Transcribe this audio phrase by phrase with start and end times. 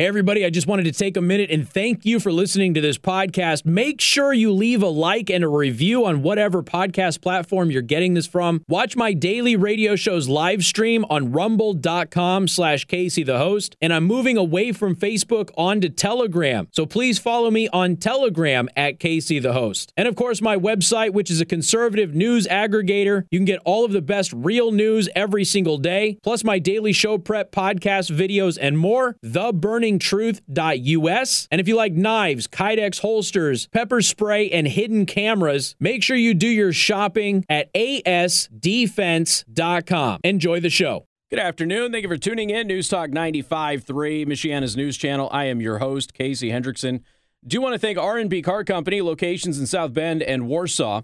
[0.00, 2.80] Hey, everybody, I just wanted to take a minute and thank you for listening to
[2.80, 3.66] this podcast.
[3.66, 8.14] Make sure you leave a like and a review on whatever podcast platform you're getting
[8.14, 8.64] this from.
[8.66, 13.76] Watch my daily radio shows live stream on rumble.com slash Casey the host.
[13.82, 16.68] And I'm moving away from Facebook onto Telegram.
[16.72, 19.92] So please follow me on Telegram at Casey the host.
[19.98, 23.26] And of course, my website, which is a conservative news aggregator.
[23.30, 26.94] You can get all of the best real news every single day, plus my daily
[26.94, 29.18] show prep podcast videos and more.
[29.22, 31.48] The Burning truth.us.
[31.50, 36.34] And if you like knives, Kydex holsters, pepper spray, and hidden cameras, make sure you
[36.34, 40.20] do your shopping at asdefense.com.
[40.24, 41.06] Enjoy the show.
[41.30, 41.92] Good afternoon.
[41.92, 42.66] Thank you for tuning in.
[42.66, 45.28] News Talk 95.3, Michiana's news channel.
[45.32, 47.02] I am your host, Casey Hendrickson.
[47.46, 51.02] Do you want to thank R&B Car Company, locations in South Bend and Warsaw.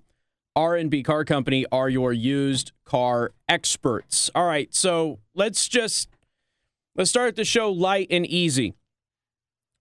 [0.57, 4.31] R&B Car Company are your used car experts.
[4.35, 6.09] All right, so let's just
[6.97, 8.75] let's start the show light and easy.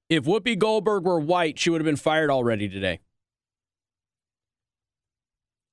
[0.10, 3.00] If Whoopi Goldberg were white, she would have been fired already today.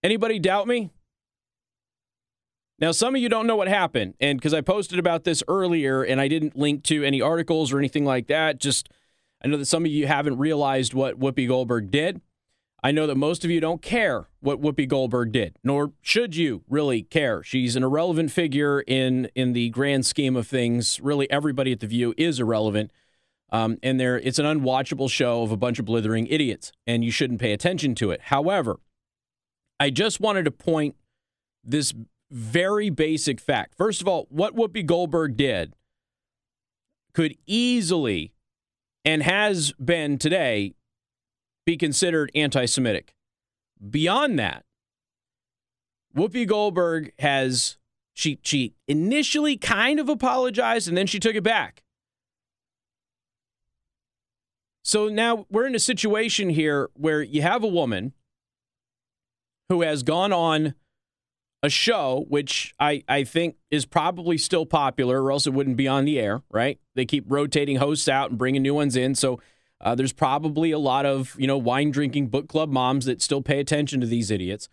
[0.02, 0.90] Anybody doubt me?
[2.78, 6.02] Now, some of you don't know what happened, and because I posted about this earlier
[6.02, 8.88] and I didn't link to any articles or anything like that, just
[9.44, 12.20] I know that some of you haven't realized what Whoopi Goldberg did.
[12.82, 16.64] I know that most of you don't care what Whoopi Goldberg did, nor should you
[16.68, 17.42] really care.
[17.44, 21.00] She's an irrelevant figure in in the grand scheme of things.
[21.00, 22.90] Really, everybody at the View is irrelevant.
[23.50, 27.10] Um, and there, it's an unwatchable show of a bunch of blithering idiots, and you
[27.10, 28.22] shouldn't pay attention to it.
[28.22, 28.80] However,
[29.78, 30.96] I just wanted to point
[31.62, 31.92] this
[32.30, 33.74] very basic fact.
[33.76, 35.74] First of all, what Whoopi Goldberg did
[37.12, 38.32] could easily
[39.04, 40.74] and has been today
[41.64, 43.14] be considered anti Semitic.
[43.90, 44.64] Beyond that,
[46.16, 47.76] Whoopi Goldberg has
[48.14, 51.82] she she initially kind of apologized and then she took it back.
[54.84, 58.12] So now we're in a situation here where you have a woman
[59.68, 60.74] who has gone on
[61.62, 65.86] a show, which I, I think is probably still popular, or else it wouldn't be
[65.86, 66.80] on the air, right?
[66.96, 69.14] They keep rotating hosts out and bringing new ones in.
[69.14, 69.40] So
[69.82, 73.42] uh, there's probably a lot of, you know, wine drinking book club moms that still
[73.42, 74.68] pay attention to these idiots.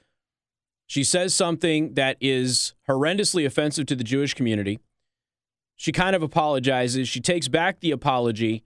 [0.88, 4.80] She says something that is horrendously offensive to the Jewish community.
[5.76, 7.08] She kind of apologizes.
[7.08, 8.64] She takes back the apology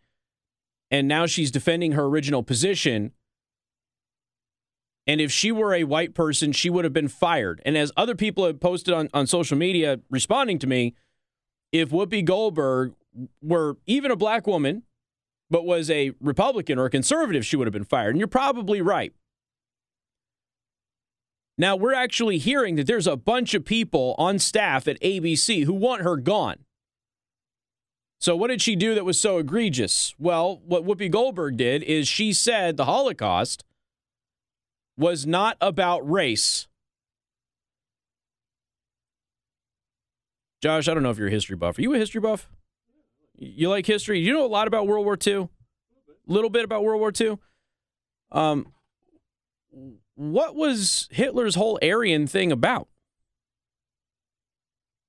[0.89, 3.13] and now she's defending her original position.
[5.07, 7.61] And if she were a white person, she would have been fired.
[7.65, 10.95] And as other people have posted on, on social media responding to me,
[11.71, 12.93] if Whoopi Goldberg
[13.41, 14.83] were even a black woman,
[15.53, 18.09] but was a Republican or a conservative, she would have been fired.
[18.09, 19.13] And you're probably right.
[21.59, 25.73] Now, we're actually hearing that there's a bunch of people on staff at ABC who
[25.73, 26.65] want her gone.
[28.19, 30.15] So, what did she do that was so egregious?
[30.17, 33.63] Well, what Whoopi Goldberg did is she said the Holocaust
[34.97, 36.67] was not about race.
[40.63, 41.77] Josh, I don't know if you're a history buff.
[41.77, 42.49] Are you a history buff?
[43.37, 44.19] You like history?
[44.19, 45.33] You know a lot about World War II?
[45.33, 45.47] A
[46.27, 47.37] little bit about World War II?
[48.31, 48.73] Um,
[50.15, 52.87] what was Hitler's whole Aryan thing about?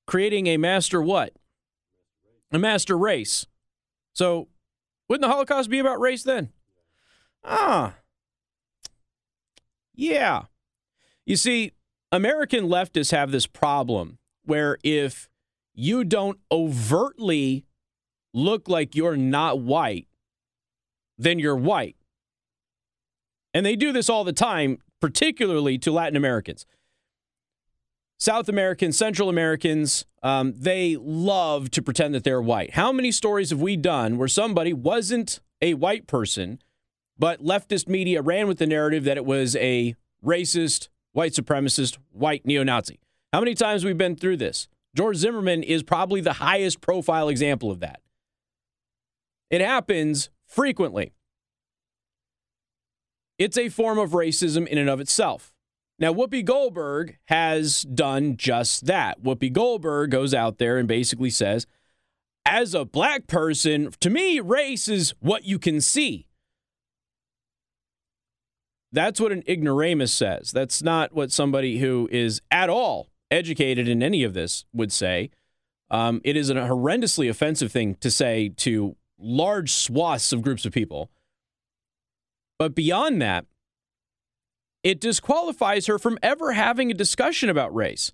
[0.07, 1.35] Creating a master what?
[2.55, 3.47] a master race.
[4.13, 4.49] So,
[5.09, 6.51] wouldn't the Holocaust be about race then?
[7.43, 7.97] Ah.
[9.95, 10.45] Yeah.
[11.27, 11.73] You see,
[12.13, 15.29] American leftists have this problem where if
[15.75, 17.65] you don't overtly
[18.35, 20.07] look like you're not white,
[21.17, 21.97] then you're white.
[23.55, 26.67] And they do this all the time, particularly to Latin Americans.
[28.19, 32.75] South Americans, Central Americans, um, they love to pretend that they're white.
[32.75, 36.61] How many stories have we done where somebody wasn't a white person,
[37.19, 42.45] but leftist media ran with the narrative that it was a racist, white supremacist, white
[42.45, 42.99] neo Nazi?
[43.33, 44.69] How many times we've been through this?
[44.97, 48.01] George Zimmerman is probably the highest profile example of that.
[49.55, 51.13] It happens frequently.
[53.39, 55.55] It's a form of racism in and of itself.
[55.97, 59.23] Now, Whoopi Goldberg has done just that.
[59.23, 61.69] Whoopi Goldberg goes out there and basically says,
[62.45, 66.27] as a black person, to me, race is what you can see.
[68.91, 70.51] That's what an ignoramus says.
[70.51, 75.31] That's not what somebody who is at all educated in any of this would say.
[75.93, 80.73] Um, it is a horrendously offensive thing to say to large swaths of groups of
[80.73, 81.11] people.
[82.59, 83.47] But beyond that,
[84.83, 88.13] it disqualifies her from ever having a discussion about race.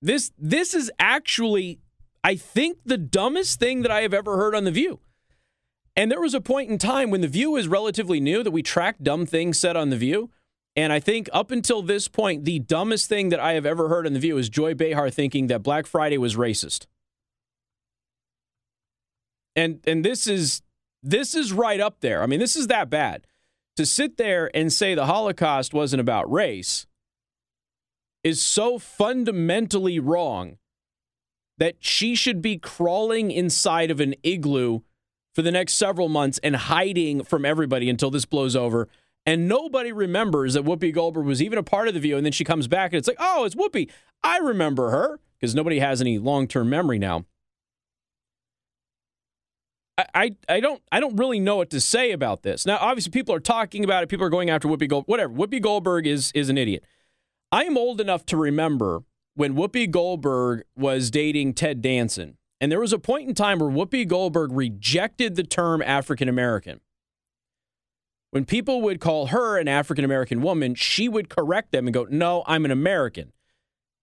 [0.00, 1.80] This this is actually
[2.24, 5.00] I think the dumbest thing that I have ever heard on The View.
[5.96, 8.62] And there was a point in time when The View is relatively new that we
[8.62, 10.30] tracked dumb things said on The View.
[10.74, 14.06] And I think up until this point, the dumbest thing that I have ever heard
[14.06, 16.86] on The View is Joy Behar thinking that Black Friday was racist.
[19.54, 20.62] And and this is
[21.02, 22.22] this is right up there.
[22.22, 23.26] I mean, this is that bad.
[23.76, 26.86] To sit there and say the Holocaust wasn't about race
[28.22, 30.58] is so fundamentally wrong
[31.58, 34.80] that she should be crawling inside of an igloo
[35.34, 38.88] for the next several months and hiding from everybody until this blows over.
[39.24, 42.16] And nobody remembers that Whoopi Goldberg was even a part of the view.
[42.16, 43.88] And then she comes back and it's like, oh, it's Whoopi.
[44.22, 47.24] I remember her because nobody has any long term memory now.
[49.98, 52.64] I, I, don't I don't really know what to say about this.
[52.64, 54.08] Now, obviously, people are talking about it.
[54.08, 55.04] People are going after Whoopi Gold.
[55.06, 55.32] Whatever.
[55.32, 56.84] Whoopi Goldberg is is an idiot.
[57.50, 59.02] I am old enough to remember
[59.34, 62.38] when Whoopi Goldberg was dating Ted Danson.
[62.60, 66.80] And there was a point in time where Whoopi Goldberg rejected the term African American.
[68.30, 72.06] When people would call her an African American woman, she would correct them and go,
[72.08, 73.32] No, I'm an American.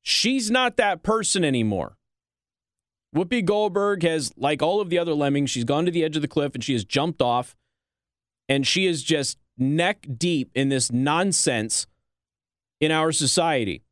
[0.04, 1.98] She's not that person anymore.
[3.16, 6.22] Whoopi Goldberg has, like all of the other lemmings, she's gone to the edge of
[6.22, 7.56] the cliff and she has jumped off.
[8.48, 11.88] And she is just neck deep in this nonsense
[12.80, 13.84] in our society.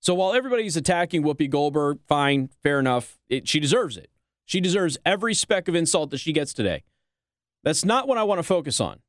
[0.00, 3.18] So while everybody's attacking Whoopi Goldberg, fine, fair enough.
[3.28, 4.10] It, she deserves it.
[4.46, 6.82] She deserves every speck of insult that she gets today.
[7.62, 9.00] That's not what I want to focus on.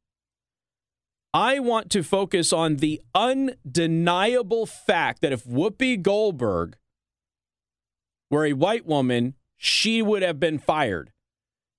[1.33, 6.75] I want to focus on the undeniable fact that if Whoopi Goldberg
[8.31, 11.11] were a white woman, she would have been fired.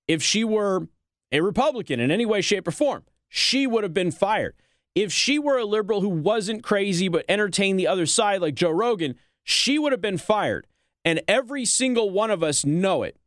[0.07, 0.87] If she were
[1.31, 4.55] a Republican in any way, shape, or form, she would have been fired.
[4.95, 8.69] If she were a liberal who wasn't crazy but entertained the other side like Joe
[8.69, 10.67] Rogan, she would have been fired.
[11.03, 13.17] And every single one of us know it.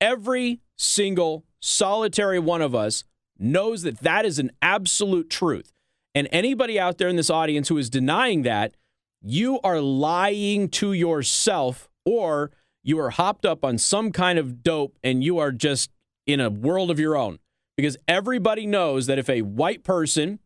[0.00, 3.04] Every single solitary one of us
[3.38, 5.72] knows that that is an absolute truth.
[6.14, 8.74] And anybody out there in this audience who is denying that,
[9.26, 12.52] you are lying to yourself or
[12.84, 15.90] you are hopped up on some kind of dope and you are just
[16.26, 17.38] in a world of your own
[17.76, 20.38] because everybody knows that if a white person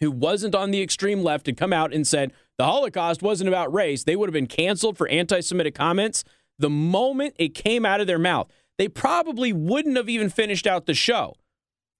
[0.00, 3.72] who wasn't on the extreme left had come out and said the Holocaust wasn't about
[3.72, 6.22] race, they would have been canceled for anti Semitic comments
[6.58, 8.46] the moment it came out of their mouth.
[8.76, 11.34] They probably wouldn't have even finished out the show.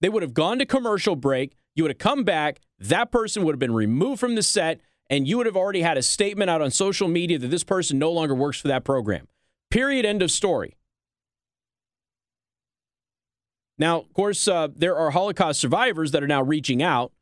[0.01, 1.57] They would have gone to commercial break.
[1.75, 2.61] You would have come back.
[2.79, 4.81] That person would have been removed from the set,
[5.13, 7.99] and you would have already had a statement out on social media that this person
[7.99, 9.29] no longer works for that program.
[9.71, 10.07] Period.
[10.07, 10.75] End of story.
[13.77, 17.13] Now, of course, uh, there are Holocaust survivors that are now reaching out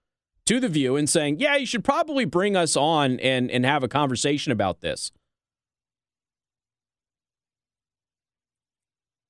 [0.47, 3.83] to The View and saying, yeah, you should probably bring us on and, and have
[3.83, 5.11] a conversation about this.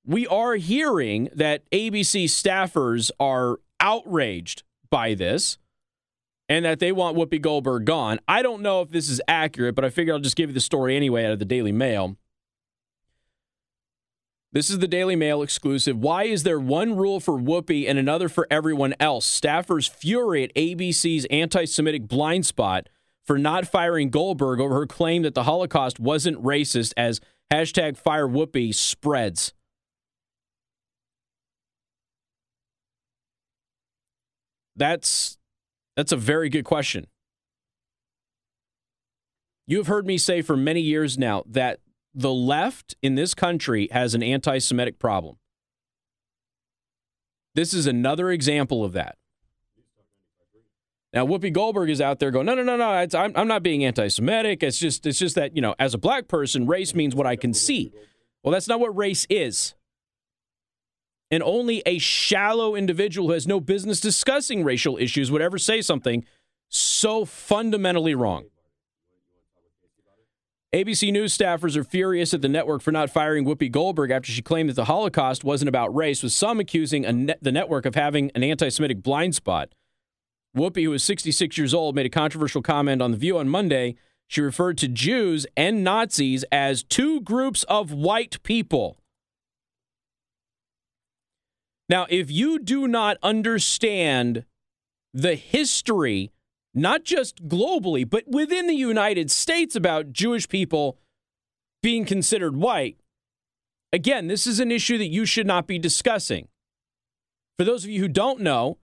[0.05, 5.57] We are hearing that ABC staffers are outraged by this
[6.50, 8.19] and that they want Whoopi Goldberg gone.
[8.26, 10.61] I don't know if this is accurate, but I figure I'll just give you the
[10.61, 12.17] story anyway out of the Daily Mail.
[14.52, 15.97] This is the Daily Mail exclusive.
[15.97, 19.41] Why is there one rule for Whoopi and another for everyone else?
[19.41, 22.88] Staffers fury at ABC's anti Semitic blind spot
[23.25, 27.20] for not firing Goldberg over her claim that the Holocaust wasn't racist as
[27.52, 29.52] hashtag fire Whoopi spreads.
[34.75, 35.38] That's
[36.00, 37.07] that's a very good question.
[39.66, 41.80] You have heard me say for many years now that
[42.14, 45.37] the left in this country has an anti Semitic problem.
[47.54, 49.19] This is another example of that.
[51.12, 53.85] Now, Whoopi Goldberg is out there going, no, no, no, no, I'm, I'm not being
[53.85, 54.62] anti-Semitic.
[54.62, 57.37] It's just, it's just that you know, as a black person, race means what I
[57.37, 57.92] can see.
[58.42, 59.75] Well, that's not what race is.
[61.31, 65.81] And only a shallow individual who has no business discussing racial issues would ever say
[65.81, 66.25] something
[66.69, 68.47] so fundamentally wrong.
[70.73, 74.41] ABC News staffers are furious at the network for not firing Whoopi Goldberg after she
[74.41, 78.31] claimed that the Holocaust wasn't about race, with some accusing ne- the network of having
[78.37, 79.71] an anti Semitic blind spot.
[80.57, 83.97] Whoopi, who is 66 years old, made a controversial comment on The View on Monday.
[84.29, 89.00] She referred to Jews and Nazis as two groups of white people.
[91.90, 94.44] Now, if you do not understand
[95.12, 96.30] the history
[96.73, 100.99] not just globally, but within the United States about Jewish people
[101.82, 102.97] being considered white.
[103.92, 106.47] Again, this is an issue that you should not be discussing.
[107.59, 108.78] For those of you who don't know,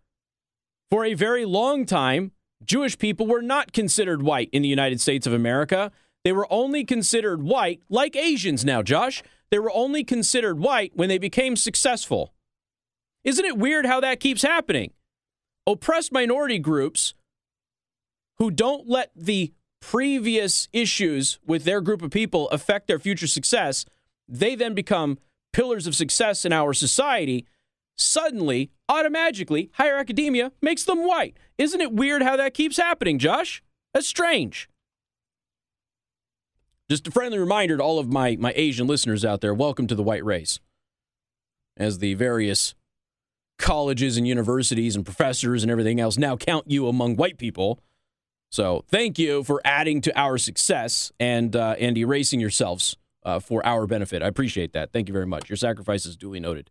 [0.92, 5.26] for a very long time, Jewish people were not considered white in the United States
[5.26, 5.92] of America.
[6.26, 9.24] They were only considered white, like Asians now, Josh.
[9.50, 12.34] They were only considered white when they became successful.
[13.24, 14.92] Isn't it weird how that keeps happening?
[15.66, 17.14] Oppressed minority groups
[18.38, 23.86] who don't let the previous issues with their group of people affect their future success,
[24.28, 25.18] they then become
[25.54, 27.46] pillars of success in our society.
[27.96, 31.38] Suddenly, automatically, higher academia makes them white.
[31.58, 33.64] Isn't it weird how that keeps happening, Josh?
[33.94, 34.70] That's strange.
[36.90, 39.96] Just a friendly reminder to all of my, my Asian listeners out there welcome to
[39.96, 40.60] the white race.
[41.76, 42.76] As the various
[43.58, 47.80] colleges and universities and professors and everything else now count you among white people.
[48.50, 53.66] So thank you for adding to our success and uh, and erasing yourselves uh, for
[53.66, 54.22] our benefit.
[54.24, 54.94] I appreciate that.
[54.94, 55.50] Thank you very much.
[55.50, 56.70] Your sacrifice is duly noted.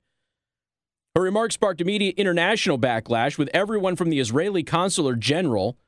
[1.14, 5.78] Her remarks sparked immediate international backlash, with everyone from the Israeli consular general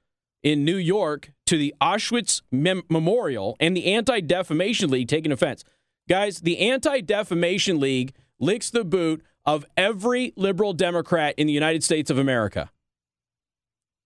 [0.43, 5.65] in New York to the Auschwitz Mem- Memorial and the Anti Defamation League taking offense.
[6.09, 11.83] Guys, the Anti Defamation League licks the boot of every liberal Democrat in the United
[11.83, 12.71] States of America.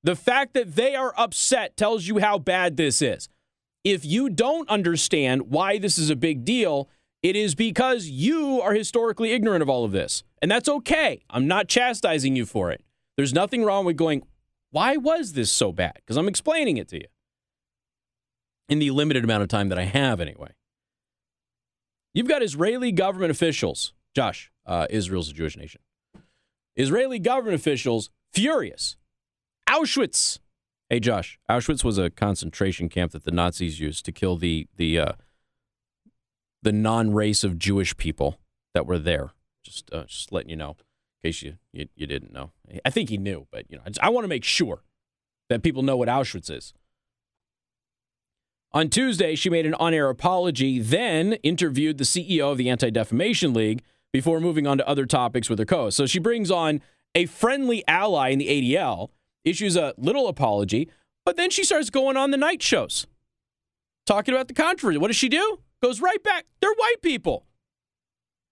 [0.04, 3.28] The fact that they are upset tells you how bad this is.
[3.82, 6.88] If you don't understand why this is a big deal,
[7.24, 10.22] it is because you are historically ignorant of all of this.
[10.40, 11.24] And that's okay.
[11.28, 12.84] I'm not chastising you for it.
[13.16, 14.22] There's nothing wrong with going,
[14.70, 15.94] why was this so bad?
[15.96, 17.08] Because I'm explaining it to you
[18.68, 20.52] in the limited amount of time that I have, anyway.
[22.14, 23.92] You've got Israeli government officials.
[24.14, 25.80] Josh, uh, Israel's a Jewish nation.
[26.76, 28.96] Israeli government officials furious.
[29.68, 30.38] Auschwitz.
[30.88, 34.98] Hey, Josh, Auschwitz was a concentration camp that the Nazis used to kill the the
[34.98, 35.12] uh,
[36.62, 38.38] the non-race of Jewish people
[38.74, 39.30] that were there.
[39.62, 40.76] Just uh, just letting you know
[41.22, 42.52] in case you, you, you didn't know.
[42.84, 44.82] I think he knew, but you know, I, I want to make sure
[45.48, 46.74] that people know what Auschwitz is.
[48.72, 53.82] On Tuesday, she made an on-air apology, then interviewed the CEO of the Anti-Defamation League
[54.12, 55.96] before moving on to other topics with her co-host.
[55.96, 56.80] So she brings on
[57.14, 59.08] a friendly ally in the ADL,
[59.44, 60.88] issues a little apology,
[61.24, 63.06] but then she starts going on the night shows,
[64.06, 64.98] talking about the controversy.
[64.98, 65.60] What does she do?
[65.82, 66.46] Goes right back.
[66.60, 67.46] They're white people.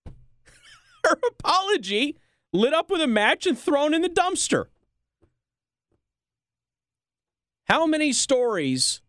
[1.05, 2.17] her apology
[2.53, 4.67] lit up with a match and thrown in the dumpster.
[7.69, 9.01] How many stories?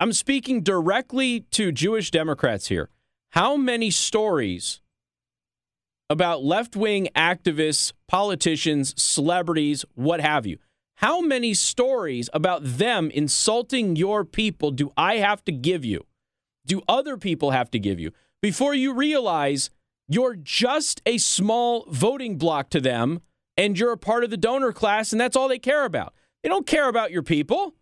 [0.00, 2.88] I'm speaking directly to Jewish Democrats here.
[3.30, 4.80] How many stories
[6.08, 10.58] about left wing activists, politicians, celebrities, what have you?
[10.96, 16.06] How many stories about them insulting your people do I have to give you?
[16.64, 19.70] Do other people have to give you before you realize
[20.08, 23.20] you're just a small voting block to them,
[23.56, 26.14] and you're a part of the donor class, and that's all they care about.
[26.42, 27.74] They don't care about your people.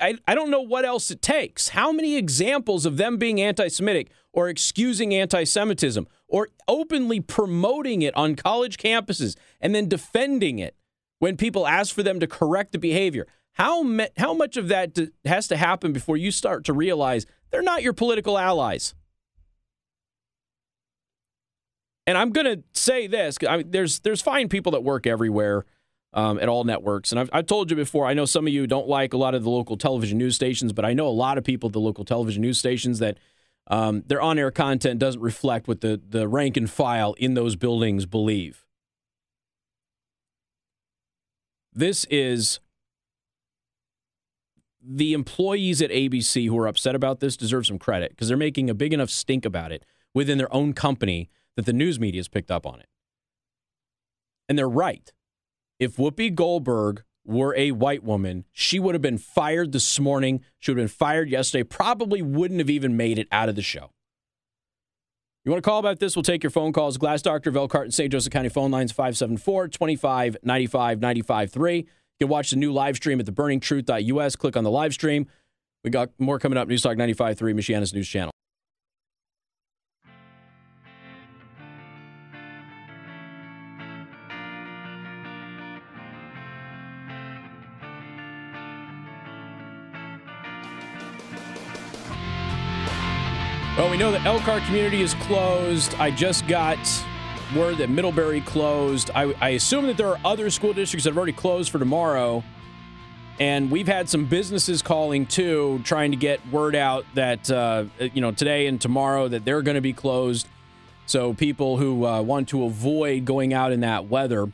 [0.00, 1.68] I, I, don't know what else it takes.
[1.70, 8.02] How many examples of them being anti Semitic or excusing anti Semitism or openly promoting
[8.02, 10.76] it on college campuses and then defending it
[11.18, 13.26] when people ask for them to correct the behavior?
[13.52, 17.62] How, me, how much of that has to happen before you start to realize they're
[17.62, 18.94] not your political allies?
[22.06, 25.66] And I'm going to say this: I mean, there's there's fine people that work everywhere
[26.12, 28.06] um, at all networks, and I've, I've told you before.
[28.06, 30.72] I know some of you don't like a lot of the local television news stations,
[30.72, 33.18] but I know a lot of people at the local television news stations that
[33.66, 38.06] um, their on-air content doesn't reflect what the the rank and file in those buildings
[38.06, 38.64] believe.
[41.74, 42.60] This is
[44.82, 48.70] the employees at ABC who are upset about this deserve some credit because they're making
[48.70, 49.84] a big enough stink about it
[50.14, 52.88] within their own company that the news media has picked up on it.
[54.48, 55.12] And they're right.
[55.78, 60.42] If Whoopi Goldberg were a white woman, she would have been fired this morning.
[60.58, 63.62] She would have been fired yesterday, probably wouldn't have even made it out of the
[63.62, 63.90] show.
[65.44, 66.16] You want to call about this?
[66.16, 66.98] We'll take your phone calls.
[66.98, 68.10] Glass Doctor, Elkhart, and St.
[68.10, 71.76] Joseph County phone lines 574 25 95 95 3.
[71.76, 71.84] You
[72.20, 74.36] can watch the new live stream at theburningtruth.us.
[74.36, 75.26] Click on the live stream.
[75.84, 76.66] We got more coming up.
[76.66, 78.32] News Talk 95.3, Michiana's news channel.
[93.78, 95.94] Well, we know that Elkhart community is closed.
[96.00, 96.76] I just got
[97.54, 99.08] word that Middlebury closed.
[99.14, 102.42] I, I, assume that there are other school districts that have already closed for tomorrow.
[103.38, 108.20] And we've had some businesses calling too, trying to get word out that, uh, you
[108.20, 110.48] know, today and tomorrow that they're going to be closed.
[111.06, 114.50] So people who uh, want to avoid going out in that weather.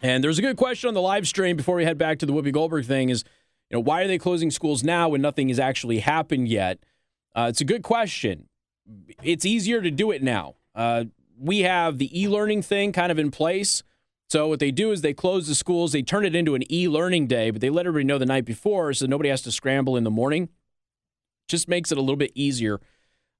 [0.00, 2.32] And there's a good question on the live stream before we head back to the
[2.32, 3.24] Whoopi Goldberg thing is,
[3.68, 6.78] you know, why are they closing schools now when nothing has actually happened yet?
[7.34, 8.48] Uh, it's a good question.
[9.22, 10.54] It's easier to do it now.
[10.74, 11.04] Uh,
[11.38, 13.82] we have the e-learning thing kind of in place.
[14.28, 17.28] So what they do is they close the schools, they turn it into an e-learning
[17.28, 20.04] day, but they let everybody know the night before so nobody has to scramble in
[20.04, 20.50] the morning.
[21.48, 22.80] Just makes it a little bit easier.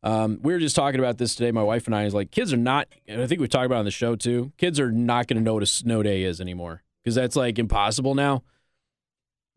[0.03, 1.51] Um, we were just talking about this today.
[1.51, 2.89] My wife and I is like, kids are not.
[3.11, 4.53] I think we talked about on the show too.
[4.57, 7.59] Kids are not going to know what a snow day is anymore because that's like
[7.59, 8.43] impossible now.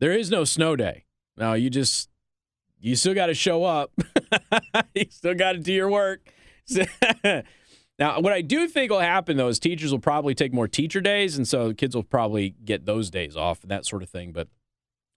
[0.00, 1.04] There is no snow day.
[1.36, 2.10] Now you just
[2.82, 3.92] you still got to show up.
[4.94, 6.28] you still got to do your work.
[7.24, 11.00] now, what I do think will happen though is teachers will probably take more teacher
[11.00, 14.32] days, and so kids will probably get those days off and that sort of thing.
[14.32, 14.48] But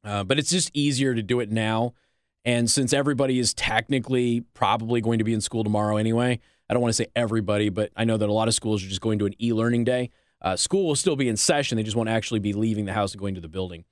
[0.03, 1.93] uh, but it's just easier to do it now.
[2.45, 6.81] And since everybody is technically probably going to be in school tomorrow anyway, I don't
[6.81, 9.17] want to say everybody, but I know that a lot of schools are just going
[9.19, 10.11] to an e learning day.
[10.41, 11.75] Uh, school will still be in session.
[11.75, 13.85] They just won't actually be leaving the house and going to the building.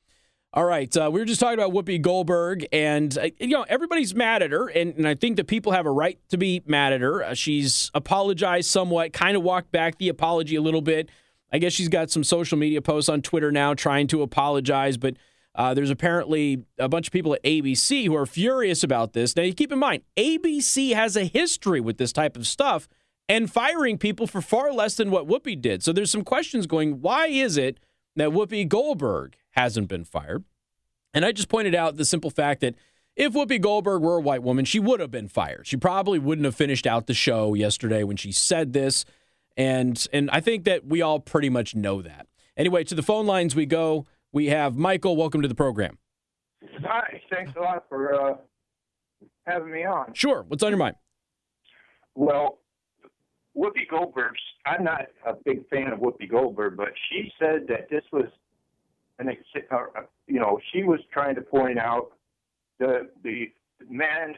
[0.56, 0.96] All right.
[0.96, 4.52] Uh, we were just talking about Whoopi Goldberg, and, uh, you know, everybody's mad at
[4.52, 7.24] her, and, and, I think that people have a right to be mad at her.
[7.24, 11.10] Uh, she's apologized somewhat, kind of walked back the apology a little bit.
[11.52, 15.16] I guess she's got some social media posts on Twitter now trying to apologize, but
[15.56, 19.36] uh, there's apparently a bunch of people at ABC who are furious about this.
[19.36, 22.88] Now, you keep in mind, ABC has a history with this type of stuff
[23.28, 25.82] and firing people for far less than what Whoopi did.
[25.82, 27.80] So there's some questions going why is it
[28.16, 30.44] that Whoopi Goldberg hasn't been fired?
[31.14, 32.76] And I just pointed out the simple fact that
[33.16, 35.68] if Whoopi Goldberg were a white woman, she would have been fired.
[35.68, 39.06] She probably wouldn't have finished out the show yesterday when she said this.
[39.56, 42.28] And and I think that we all pretty much know that.
[42.58, 44.06] Anyway, to the phone lines we go.
[44.32, 45.16] We have Michael.
[45.16, 46.00] Welcome to the program.
[46.84, 47.22] Hi.
[47.32, 48.36] Thanks a lot for uh,
[49.46, 50.14] having me on.
[50.14, 50.44] Sure.
[50.48, 50.96] What's on your mind?
[52.16, 52.60] Well,
[53.56, 54.42] Whoopi Goldberg's.
[54.66, 58.26] I'm not a big fan of Whoopi Goldberg, but she said that this was
[59.20, 59.30] an,
[59.72, 59.78] uh,
[60.28, 62.12] you know, she was trying to point out
[62.80, 63.52] the the
[63.90, 64.38] man's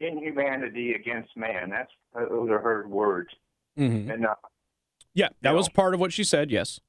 [0.00, 1.70] inhumanity against man.
[1.70, 3.30] That's those are her words.
[3.78, 4.10] Mm-hmm.
[4.10, 4.34] And uh,
[5.14, 6.50] yeah, that was know, part of what she said.
[6.50, 6.80] Yes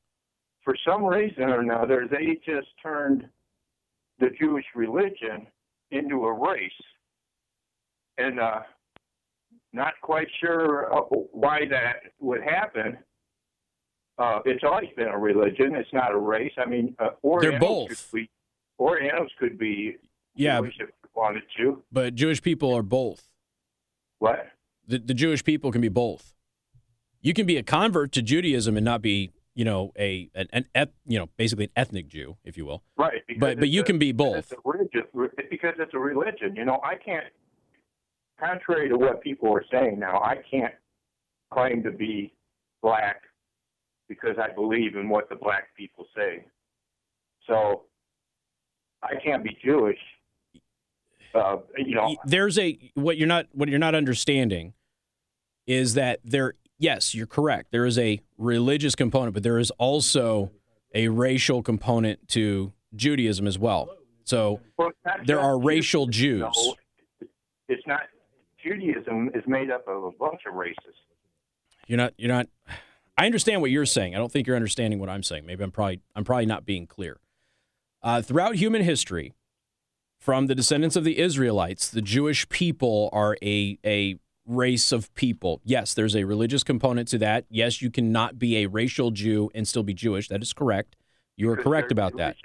[0.68, 3.26] for some reason or another, they just turned
[4.20, 5.48] the Jewish religion
[5.92, 6.70] into a race.
[8.18, 8.60] And uh,
[9.72, 12.98] not quite sure uh, why that would happen.
[14.18, 15.76] Uh, it's always been a religion.
[15.76, 16.54] It's not a race.
[16.58, 18.12] I mean, uh, Orientals They're both.
[18.12, 18.30] Could be,
[18.80, 19.98] Orientals could be
[20.36, 21.84] yeah, Jewish if they wanted to.
[21.92, 23.30] But Jewish people are both.
[24.20, 24.48] What?
[24.88, 26.34] The, the Jewish people can be both.
[27.22, 30.66] You can be a convert to Judaism and not be you know, a an, an
[30.76, 32.84] eth, you know, basically an ethnic Jew, if you will.
[32.96, 33.24] Right.
[33.40, 34.52] But but you a, can be both.
[34.52, 35.04] It's religion,
[35.50, 36.56] because it's a religion.
[36.56, 37.26] You know, I can't.
[38.40, 40.76] Contrary to what people are saying now, I can't
[41.52, 42.36] claim to be
[42.84, 43.24] black
[44.08, 46.46] because I believe in what the black people say.
[47.46, 47.84] So
[49.04, 50.00] I can't be Jewish.
[51.34, 54.74] Uh, you know, there's a what you're not what you're not understanding
[55.68, 57.72] is that there yes, you're correct.
[57.72, 60.52] There is a religious component, but there is also
[60.96, 63.90] a racial component to Judaism as well.
[64.24, 64.92] So well,
[65.26, 66.42] there are racial Jews.
[66.42, 66.76] No,
[67.68, 68.02] it's not.
[68.64, 70.96] Judaism is made up of a bunch of races.
[71.88, 72.14] You're not.
[72.18, 72.48] You're not.
[73.18, 74.16] I understand what you're saying.
[74.16, 75.46] I don't think you're understanding what I'm saying.
[75.46, 77.18] Maybe I'm probably I'm probably not being clear.
[78.04, 79.34] Uh, throughout human history,
[80.20, 85.62] from the descendants of the Israelites, the Jewish people are a a race of people.
[85.66, 87.46] Yes, there's a religious component to that.
[87.50, 90.28] Yes, you cannot be a racial Jew and still be Jewish.
[90.30, 90.96] That is correct.
[91.36, 92.36] You are correct about that.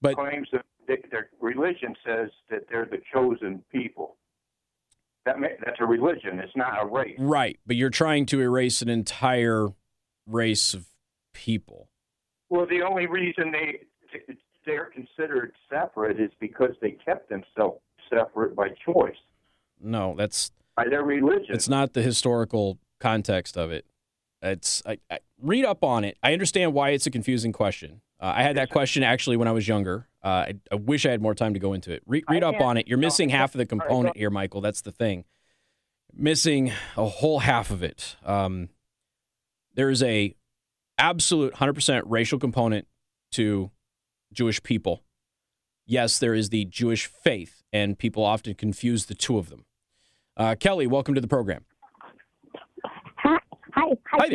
[0.00, 0.64] But claims that
[1.10, 4.16] their religion says that they're the chosen people.
[5.26, 6.38] That may, that's a religion.
[6.38, 7.16] It's not a race.
[7.18, 9.68] Right, but you're trying to erase an entire
[10.30, 10.86] race of
[11.32, 11.88] people.
[12.48, 13.80] Well, the only reason they
[14.66, 17.80] they're considered separate is because they kept themselves
[18.12, 19.16] separate by choice.
[19.80, 21.46] No, that's by their religion.
[21.48, 23.86] It's not the historical context of it.
[24.42, 26.18] It's I, I, read up on it.
[26.22, 28.00] I understand why it's a confusing question.
[28.20, 30.06] Uh, I had that question actually when I was younger.
[30.22, 32.02] Uh, I, I, wish I had more time to go into it.
[32.06, 32.86] Re- read up on it.
[32.86, 34.60] You're missing half of the component here, Michael.
[34.60, 35.24] That's the thing.
[36.14, 38.16] Missing a whole half of it.
[38.24, 38.68] Um,
[39.74, 40.34] there is a
[40.98, 42.86] absolute 100% racial component
[43.32, 43.70] to
[44.32, 45.02] Jewish people.
[45.86, 49.64] Yes, there is the Jewish faith, and people often confuse the two of them.
[50.36, 51.64] Uh, Kelly, welcome to the program.
[53.16, 53.38] Hi,
[53.74, 54.28] hi, hi.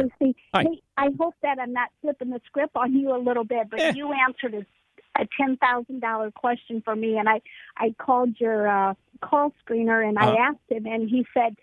[0.54, 0.64] Hi.
[0.64, 3.80] Hey, I hope that I'm not flipping the script on you a little bit, but
[3.80, 3.94] eh.
[3.96, 7.42] you answered a, a ten thousand dollar question for me, and I
[7.78, 10.38] I called your uh, call screener and uh I uh-huh.
[10.50, 11.56] asked him, and he said,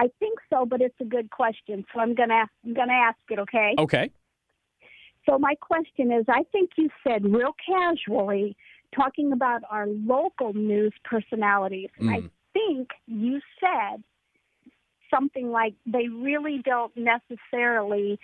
[0.00, 3.38] "I think so, but it's a good question, so I'm gonna I'm gonna ask it."
[3.38, 3.74] Okay.
[3.78, 4.10] Okay.
[5.26, 8.56] So my question is, I think you said real casually
[8.94, 11.90] talking about our local news personalities.
[12.00, 12.10] Mm.
[12.16, 14.02] I think you said
[15.12, 18.18] something like they really don't necessarily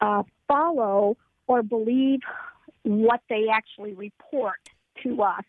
[0.00, 2.20] uh, follow or believe
[2.82, 4.56] what they actually report
[5.02, 5.44] to us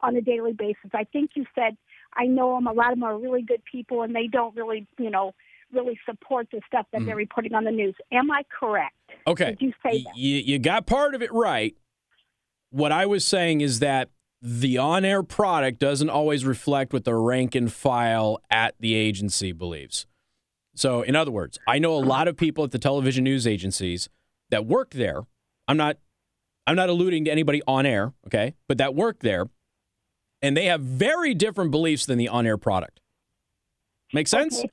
[0.00, 0.90] on a daily basis.
[0.92, 1.76] I think you said,
[2.16, 4.86] I know them, a lot of them are really good people, and they don't really,
[4.98, 5.34] you know,
[5.72, 7.06] really support the stuff that mm.
[7.06, 7.94] they're reporting on the news.
[8.12, 8.94] Am I correct?
[9.26, 9.50] Okay.
[9.50, 10.16] Did you say that?
[10.16, 11.74] You, you got part of it right.
[12.70, 17.14] What I was saying is that the on air product doesn't always reflect what the
[17.14, 20.06] rank and file at the agency believes.
[20.74, 24.08] So, in other words, I know a lot of people at the television news agencies
[24.50, 25.22] that work there.
[25.66, 25.98] I'm not
[26.66, 28.54] I'm not alluding to anybody on air, okay?
[28.68, 29.46] But that work there
[30.44, 33.00] and they have very different beliefs than the on-air product.
[34.12, 34.58] Make sense?
[34.58, 34.70] Okay.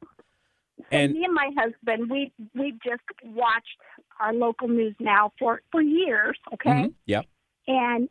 [0.78, 3.78] So and me and my husband, we we just watched
[4.20, 6.70] our local news now for for years, okay?
[6.70, 6.90] Mm-hmm.
[7.06, 7.22] Yeah.
[7.68, 8.10] And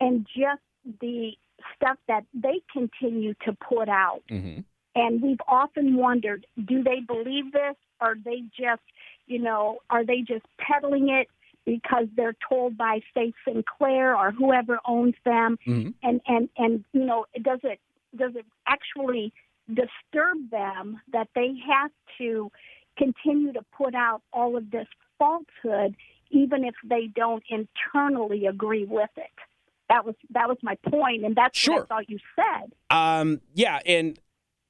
[0.00, 0.62] and just
[1.00, 1.32] the
[1.74, 4.22] stuff that they continue to put out.
[4.30, 4.60] Mm-hmm.
[4.94, 7.74] And we've often wondered, do they believe this?
[8.00, 8.82] Or are they just,
[9.26, 11.28] you know, are they just peddling it
[11.66, 15.58] because they're told by say Sinclair or whoever owns them?
[15.66, 15.90] Mm-hmm.
[16.02, 17.80] And and and you know, does it
[18.16, 19.34] does it actually
[19.68, 22.50] disturb them that they have to
[22.96, 24.86] continue to put out all of this
[25.18, 25.96] falsehood
[26.30, 29.24] even if they don't internally agree with it?
[29.88, 31.74] That was that was my point, and that's sure.
[31.74, 32.72] what I thought you said.
[32.90, 34.18] Um, yeah, and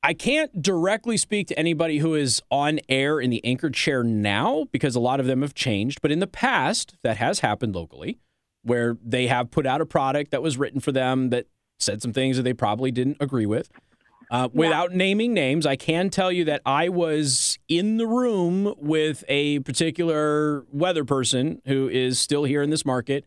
[0.07, 4.67] I can't directly speak to anybody who is on air in the anchor chair now
[4.71, 6.01] because a lot of them have changed.
[6.01, 8.21] But in the past, that has happened locally,
[8.63, 11.47] where they have put out a product that was written for them that
[11.81, 13.69] said some things that they probably didn't agree with.
[14.31, 14.61] Uh, yeah.
[14.61, 19.59] Without naming names, I can tell you that I was in the room with a
[19.61, 23.25] particular weather person who is still here in this market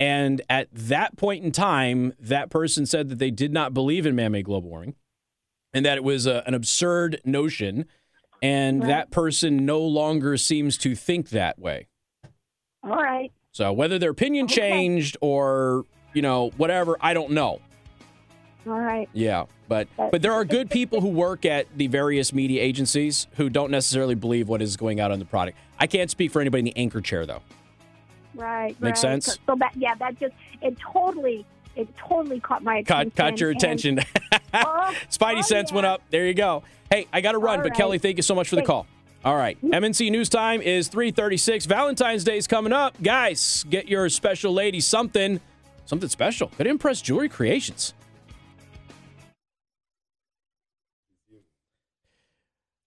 [0.00, 4.16] and at that point in time, that person said that they did not believe in
[4.16, 4.96] man made global warming
[5.74, 7.86] and that it was a, an absurd notion.
[8.42, 8.88] And right.
[8.88, 11.88] that person no longer seems to think that way.
[12.82, 13.32] All right.
[13.52, 14.54] So whether their opinion okay.
[14.54, 17.60] changed or, you know, whatever, I don't know.
[18.66, 19.08] All right.
[19.12, 23.50] Yeah, but but there are good people who work at the various media agencies who
[23.50, 25.58] don't necessarily believe what is going out on the product.
[25.78, 27.42] I can't speak for anybody in the anchor chair though.
[28.34, 28.68] Right.
[28.80, 29.22] Makes right.
[29.22, 29.38] sense.
[29.46, 31.44] So that yeah, that just it totally
[31.76, 33.10] it totally caught my attention.
[33.10, 34.00] Caught, caught your attention.
[34.54, 35.74] oh, Spidey oh, sense yeah.
[35.74, 36.02] went up.
[36.10, 36.62] There you go.
[36.90, 37.78] Hey, I got to run, All but right.
[37.78, 38.86] Kelly, thank you so much for the call.
[39.24, 39.56] All right.
[39.58, 39.72] Mm-hmm.
[39.72, 41.66] MNC News Time is 336.
[41.66, 43.00] Valentine's Day is coming up.
[43.02, 45.40] Guys, get your special lady something,
[45.86, 46.48] something special.
[46.48, 47.94] Could impress Jewelry Creations.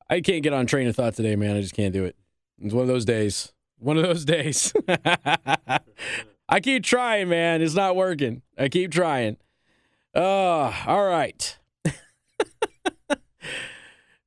[0.10, 1.58] I can't get on train of thought today, man.
[1.58, 2.16] I just can't do it.
[2.62, 3.52] It's one of those days.
[3.80, 4.74] One of those days.
[6.50, 7.62] I keep trying, man.
[7.62, 8.42] It's not working.
[8.58, 9.38] I keep trying.
[10.16, 11.58] Uh, all right.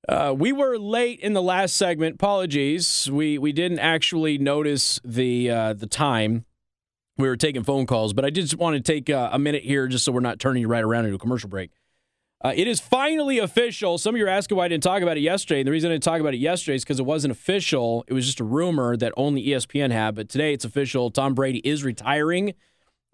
[0.08, 2.16] uh, we were late in the last segment.
[2.16, 3.10] Apologies.
[3.10, 6.44] We we didn't actually notice the uh, the time.
[7.16, 9.88] We were taking phone calls, but I just want to take uh, a minute here
[9.88, 11.70] just so we're not turning you right around into a commercial break.
[12.42, 13.98] Uh, it is finally official.
[13.98, 15.60] Some of you are asking why I didn't talk about it yesterday.
[15.60, 18.04] And the reason I didn't talk about it yesterday is because it wasn't official.
[18.08, 20.14] It was just a rumor that only ESPN had.
[20.14, 21.10] But today it's official.
[21.10, 22.54] Tom Brady is retiring.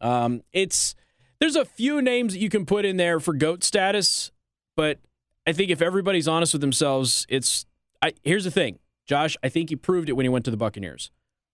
[0.00, 0.94] Um, it's
[1.40, 4.30] there's a few names that you can put in there for goat status,
[4.74, 4.98] but
[5.46, 7.66] I think if everybody's honest with themselves, it's.
[8.02, 9.36] I, here's the thing, Josh.
[9.42, 11.10] I think he proved it when he went to the Buccaneers,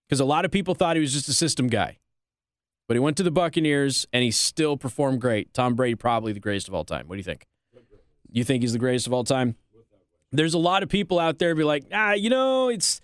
[0.09, 1.99] because a lot of people thought he was just a system guy,
[2.87, 5.53] but he went to the Buccaneers and he still performed great.
[5.55, 7.09] Tom Brady, probably the greatest of all time.
[7.09, 7.47] What do you think?
[8.33, 9.57] You think he's the greatest of all time?
[10.33, 13.01] There's a lot of people out there be like, ah, you know, it's.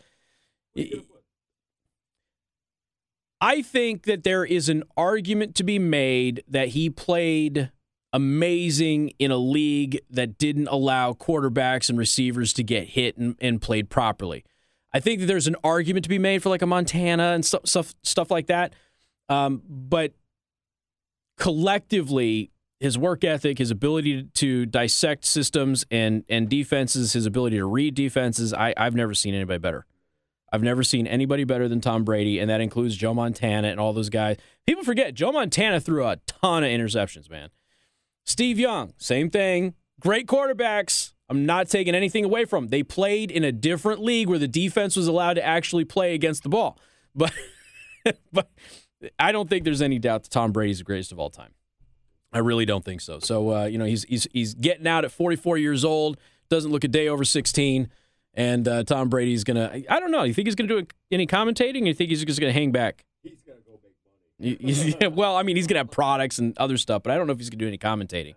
[3.40, 7.70] I think that there is an argument to be made that he played
[8.12, 13.60] amazing in a league that didn't allow quarterbacks and receivers to get hit and, and
[13.60, 14.44] played properly.
[14.92, 17.66] I think that there's an argument to be made for like a Montana and stuff
[17.66, 18.72] stuff, stuff like that.
[19.28, 20.14] Um, but
[21.36, 27.66] collectively, his work ethic, his ability to dissect systems and and defenses, his ability to
[27.66, 29.86] read defenses, I, I've never seen anybody better.
[30.50, 33.92] I've never seen anybody better than Tom Brady, and that includes Joe Montana and all
[33.92, 34.38] those guys.
[34.66, 37.50] People forget Joe Montana threw a ton of interceptions, man.
[38.24, 39.74] Steve Young, same thing.
[40.00, 41.12] Great quarterbacks.
[41.28, 42.70] I'm not taking anything away from them.
[42.70, 46.42] They played in a different league where the defense was allowed to actually play against
[46.42, 46.78] the ball.
[47.14, 47.32] But
[48.32, 48.50] but
[49.18, 51.50] I don't think there's any doubt that Tom Brady's the greatest of all time.
[52.32, 53.18] I really don't think so.
[53.20, 56.18] So uh, you know, he's he's he's getting out at 44 years old.
[56.48, 57.88] Doesn't look a day over 16.
[58.34, 59.82] And uh, Tom Brady's gonna.
[59.88, 60.22] I don't know.
[60.22, 61.82] You think he's gonna do any commentating?
[61.82, 63.04] Or you think he's just gonna hang back?
[63.22, 63.94] He's gonna go make
[65.00, 65.08] money.
[65.14, 67.32] well, I mean, he's going to have products and other stuff, but I don't know
[67.32, 68.34] if he's going to do any commentating.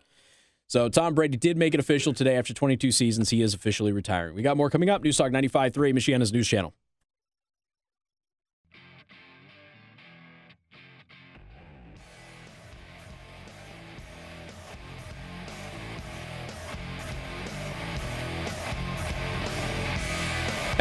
[0.67, 3.29] So Tom Brady did make it official today after 22 seasons.
[3.29, 4.35] He is officially retiring.
[4.35, 5.03] We got more coming up.
[5.03, 6.73] News Talk 95.3, Michiana's news channel.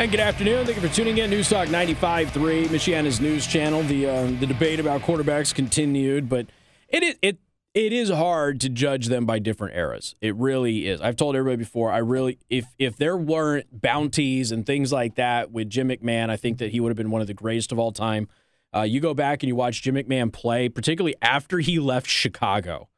[0.00, 0.64] And good afternoon.
[0.64, 1.28] Thank you for tuning in.
[1.28, 3.82] News Talk 95.3, Michiana's news channel.
[3.82, 6.46] The uh, the debate about quarterbacks continued, but
[6.88, 7.38] it it
[7.74, 10.14] it is hard to judge them by different eras.
[10.22, 11.02] It really is.
[11.02, 11.92] I've told everybody before.
[11.92, 16.38] I really, if if there weren't bounties and things like that with Jim McMahon, I
[16.38, 18.26] think that he would have been one of the greatest of all time.
[18.74, 22.88] Uh, you go back and you watch Jim McMahon play, particularly after he left Chicago,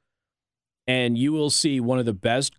[0.87, 2.55] and you will see one of the best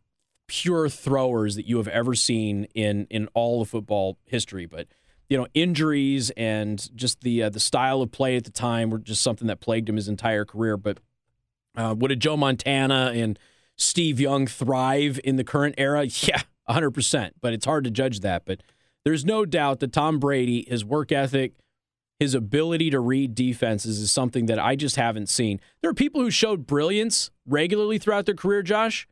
[0.47, 4.65] pure throwers that you have ever seen in in all of football history.
[4.65, 4.88] But
[5.29, 8.99] you know, injuries and just the uh, the style of play at the time were
[8.99, 10.77] just something that plagued him his entire career.
[10.77, 10.99] But
[11.75, 13.39] uh, would a Joe Montana and
[13.77, 16.06] Steve Young thrive in the current era?
[16.27, 17.32] Yeah, 100%.
[17.41, 18.45] But it's hard to judge that.
[18.45, 18.62] But
[19.03, 21.53] there's no doubt that Tom Brady, his work ethic,
[22.19, 25.60] his ability to read defenses is something that I just haven't seen.
[25.82, 29.08] There are people who showed brilliance regularly throughout their career, Josh.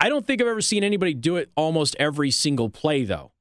[0.00, 3.32] I don't think I've ever seen anybody do it almost every single play, though,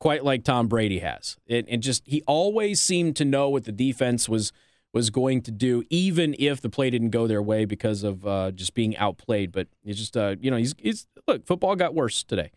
[0.00, 1.36] quite like Tom Brady has.
[1.46, 4.52] It just he always seemed to know what the defense was
[4.92, 8.50] was going to do, even if the play didn't go their way because of uh,
[8.52, 9.52] just being outplayed.
[9.52, 12.50] But it's just uh, you know he's, he's look football got worse today.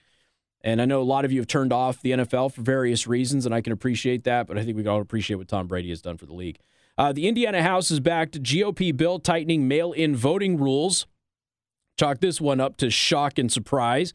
[0.62, 3.46] And I know a lot of you have turned off the NFL for various reasons,
[3.46, 4.48] and I can appreciate that.
[4.48, 6.60] But I think we can all appreciate what Tom Brady has done for the league.
[6.98, 11.06] Uh, the Indiana House has backed GOP bill tightening mail in voting rules.
[12.00, 14.14] Chalk this one up to shock and surprise.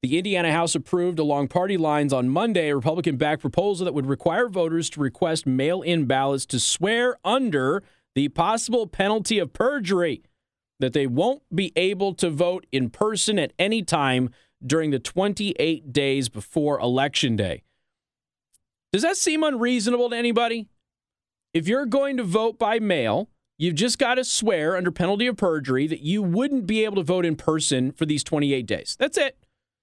[0.00, 4.06] The Indiana House approved along party lines on Monday a Republican backed proposal that would
[4.06, 7.82] require voters to request mail in ballots to swear under
[8.14, 10.22] the possible penalty of perjury
[10.80, 14.30] that they won't be able to vote in person at any time
[14.66, 17.62] during the 28 days before Election Day.
[18.90, 20.66] Does that seem unreasonable to anybody?
[21.52, 25.36] If you're going to vote by mail, You've just got to swear under penalty of
[25.36, 28.96] perjury that you wouldn't be able to vote in person for these 28 days.
[28.98, 29.36] That's it.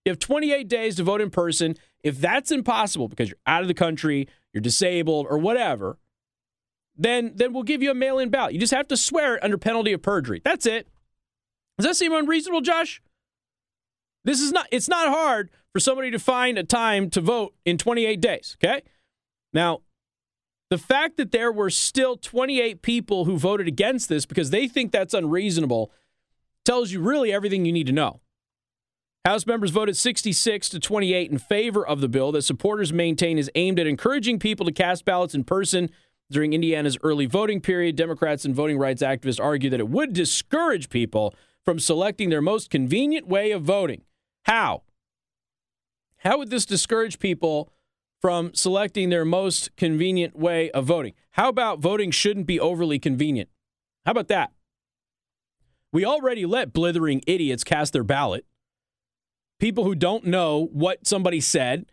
[0.05, 1.75] You have 28 days to vote in person.
[2.01, 5.97] If that's impossible because you're out of the country, you're disabled, or whatever,
[6.95, 8.53] then then we'll give you a mail-in ballot.
[8.53, 10.41] You just have to swear it under penalty of perjury.
[10.45, 10.87] That's it.
[11.77, 13.01] Does that seem unreasonable, Josh?
[14.23, 17.77] This is not it's not hard for somebody to find a time to vote in
[17.77, 18.83] 28 days, okay?
[19.51, 19.81] Now,
[20.69, 24.91] the fact that there were still 28 people who voted against this because they think
[24.91, 25.91] that's unreasonable
[26.63, 28.21] tells you really everything you need to know.
[29.23, 33.49] House members voted 66 to 28 in favor of the bill that supporters maintain is
[33.55, 35.89] aimed at encouraging people to cast ballots in person
[36.29, 37.95] during Indiana's early voting period.
[37.95, 42.69] Democrats and voting rights activists argue that it would discourage people from selecting their most
[42.69, 44.03] convenient way of voting.
[44.43, 44.83] How?
[46.17, 47.71] How would this discourage people
[48.25, 51.13] from selecting their most convenient way of voting.
[51.33, 53.49] How about voting shouldn't be overly convenient?
[54.03, 54.51] How about that?
[55.93, 58.43] We already let blithering idiots cast their ballot.
[59.59, 61.85] People who don't know what somebody said,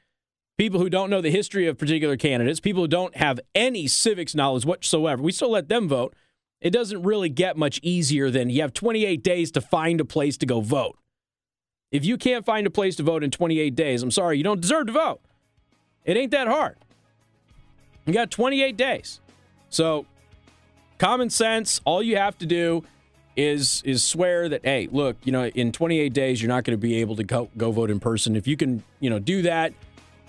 [0.57, 4.35] people who don't know the history of particular candidates, people who don't have any civics
[4.35, 6.17] knowledge whatsoever, we still let them vote.
[6.63, 10.39] It doesn't really get much easier than you have 28 days to find a place
[10.39, 10.97] to go vote.
[11.91, 14.63] If you can't find a place to vote in 28 days, I'm sorry, you don't
[14.63, 15.21] deserve to vote.
[16.05, 16.77] It ain't that hard.
[18.07, 19.21] You got 28 days.
[19.69, 20.07] So,
[20.99, 22.85] common sense, all you have to do
[23.35, 26.81] is is swear that hey, look, you know, in 28 days you're not going to
[26.81, 28.37] be able to go go vote in person.
[28.37, 29.73] If you can, you know, do that,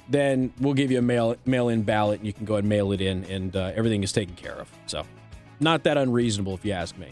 [0.08, 2.92] then we'll give you a mail mail in ballot and you can go and mail
[2.92, 4.72] it in and uh, everything is taken care of.
[4.86, 5.06] So,
[5.60, 7.10] not that unreasonable if you ask me.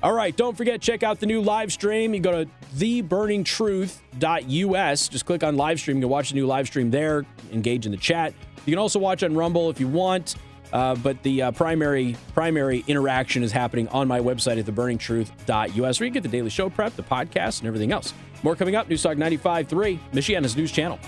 [0.00, 2.14] All right, don't forget, check out the new live stream.
[2.14, 5.08] You go to theburningtruth.us.
[5.08, 5.96] Just click on live stream.
[5.96, 8.32] You can watch the new live stream there, engage in the chat.
[8.64, 10.36] You can also watch on Rumble if you want.
[10.72, 16.06] Uh, but the uh, primary primary interaction is happening on my website at theburningtruth.us, where
[16.06, 18.12] you get the daily show prep, the podcast, and everything else.
[18.42, 18.88] More coming up.
[18.88, 20.98] Newstalk 95.3, Michiana's news channel.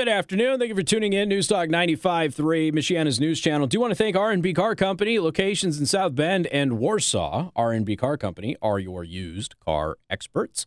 [0.00, 0.58] Good afternoon.
[0.58, 1.28] Thank you for tuning in.
[1.28, 3.66] News Talk 95.3, Michiana's news channel.
[3.66, 7.50] Do want to thank R&B Car Company, locations in South Bend and Warsaw.
[7.54, 10.64] R&B Car Company are your used car experts.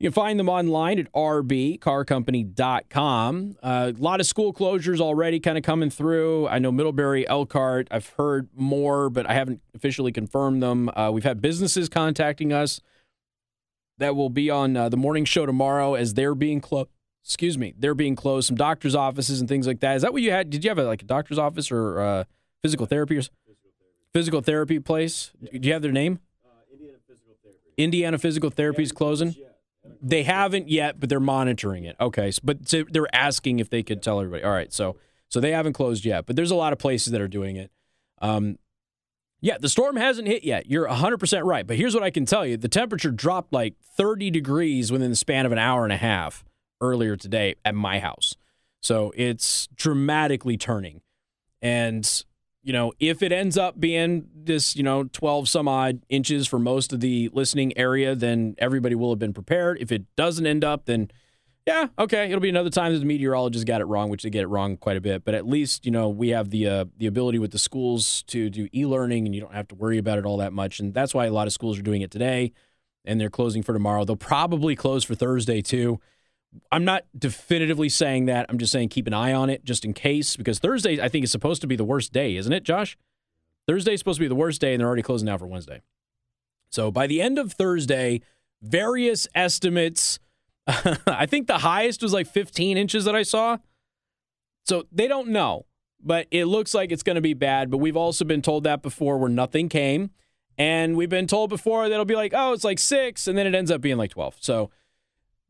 [0.00, 3.56] You can find them online at rbcarcompany.com.
[3.62, 6.48] Uh, a lot of school closures already kind of coming through.
[6.48, 10.90] I know Middlebury, Elkhart, I've heard more, but I haven't officially confirmed them.
[10.96, 12.80] Uh, we've had businesses contacting us
[13.98, 16.88] that will be on uh, the morning show tomorrow as they're being closed.
[17.24, 18.48] Excuse me, they're being closed.
[18.48, 19.96] Some doctors' offices and things like that.
[19.96, 20.50] Is that what you had?
[20.50, 22.24] Did you have a, like a doctor's office or uh,
[22.62, 23.22] physical therapy or
[24.12, 25.32] physical therapy place?
[25.42, 26.20] Do you have their name?
[26.72, 27.60] Indiana Physical Therapy.
[27.76, 29.36] Indiana Physical Therapy is closing.
[30.02, 31.96] They haven't yet, but they're monitoring it.
[32.00, 34.42] Okay, so, but so they're asking if they could tell everybody.
[34.42, 34.96] All right, so
[35.28, 37.70] so they haven't closed yet, but there's a lot of places that are doing it.
[38.20, 38.58] Um,
[39.40, 40.66] yeah, the storm hasn't hit yet.
[40.66, 41.66] You're 100% right.
[41.66, 45.16] But here's what I can tell you the temperature dropped like 30 degrees within the
[45.16, 46.44] span of an hour and a half
[46.80, 48.34] earlier today at my house.
[48.80, 51.02] So it's dramatically turning.
[51.60, 52.24] And,
[52.62, 56.58] you know, if it ends up being this, you know, 12 some odd inches for
[56.58, 59.78] most of the listening area, then everybody will have been prepared.
[59.80, 61.10] If it doesn't end up, then
[61.66, 64.42] yeah, okay, it'll be another time that the meteorologists got it wrong, which they get
[64.42, 65.24] it wrong quite a bit.
[65.24, 68.48] But at least you know we have the uh, the ability with the schools to
[68.50, 70.80] do e-learning, and you don't have to worry about it all that much.
[70.80, 72.52] And that's why a lot of schools are doing it today,
[73.04, 74.04] and they're closing for tomorrow.
[74.04, 76.00] They'll probably close for Thursday too.
[76.72, 78.46] I'm not definitively saying that.
[78.48, 81.24] I'm just saying keep an eye on it just in case, because Thursday I think
[81.24, 82.96] is supposed to be the worst day, isn't it, Josh?
[83.66, 85.80] Thursday is supposed to be the worst day, and they're already closing now for Wednesday.
[86.70, 88.20] So by the end of Thursday,
[88.62, 90.18] various estimates
[91.06, 93.58] I think the highest was like 15 inches that I saw.
[94.64, 95.66] So they don't know,
[96.02, 97.70] but it looks like it's going to be bad.
[97.70, 100.10] But we've also been told that before where nothing came.
[100.58, 103.46] And we've been told before that it'll be like, oh, it's like six, and then
[103.46, 104.36] it ends up being like 12.
[104.40, 104.70] So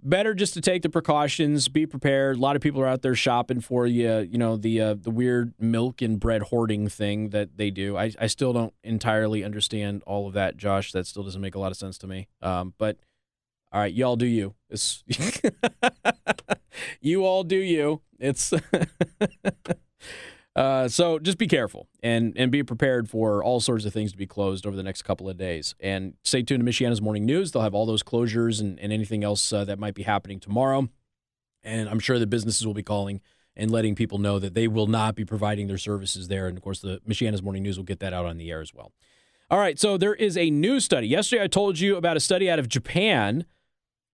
[0.03, 2.37] better just to take the precautions, be prepared.
[2.37, 5.11] A lot of people are out there shopping for you, you know, the uh, the
[5.11, 7.97] weird milk and bread hoarding thing that they do.
[7.97, 10.93] I, I still don't entirely understand all of that, Josh.
[10.93, 12.29] That still doesn't make a lot of sense to me.
[12.43, 12.99] Um, but
[13.73, 14.55] all right, y'all do you.
[14.69, 15.05] It's
[17.01, 18.03] you all do you.
[18.19, 18.53] It's
[20.57, 24.19] uh, so just be careful and and be prepared for all sorts of things to
[24.19, 25.75] be closed over the next couple of days.
[25.79, 27.53] And stay tuned to Michiana's morning news.
[27.53, 30.89] They'll have all those closures and, and anything else uh, that might be happening tomorrow.
[31.63, 33.21] And I'm sure the businesses will be calling
[33.55, 36.49] and letting people know that they will not be providing their services there.
[36.49, 38.73] And of course, the Michiana's morning news will get that out on the air as
[38.75, 38.93] well.
[39.51, 41.09] All right, so there is a new study.
[41.09, 43.45] Yesterday, I told you about a study out of Japan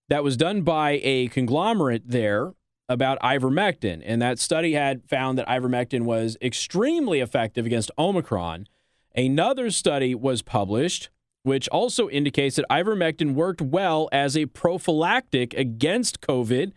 [0.08, 2.54] that was done by a conglomerate there
[2.88, 4.02] about ivermectin.
[4.04, 8.66] And that study had found that ivermectin was extremely effective against Omicron.
[9.14, 11.10] Another study was published,
[11.42, 16.72] which also indicates that ivermectin worked well as a prophylactic against COVID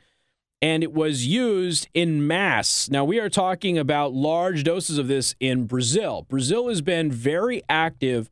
[0.62, 2.90] and it was used in mass.
[2.90, 6.26] Now, we are talking about large doses of this in Brazil.
[6.28, 8.30] Brazil has been very active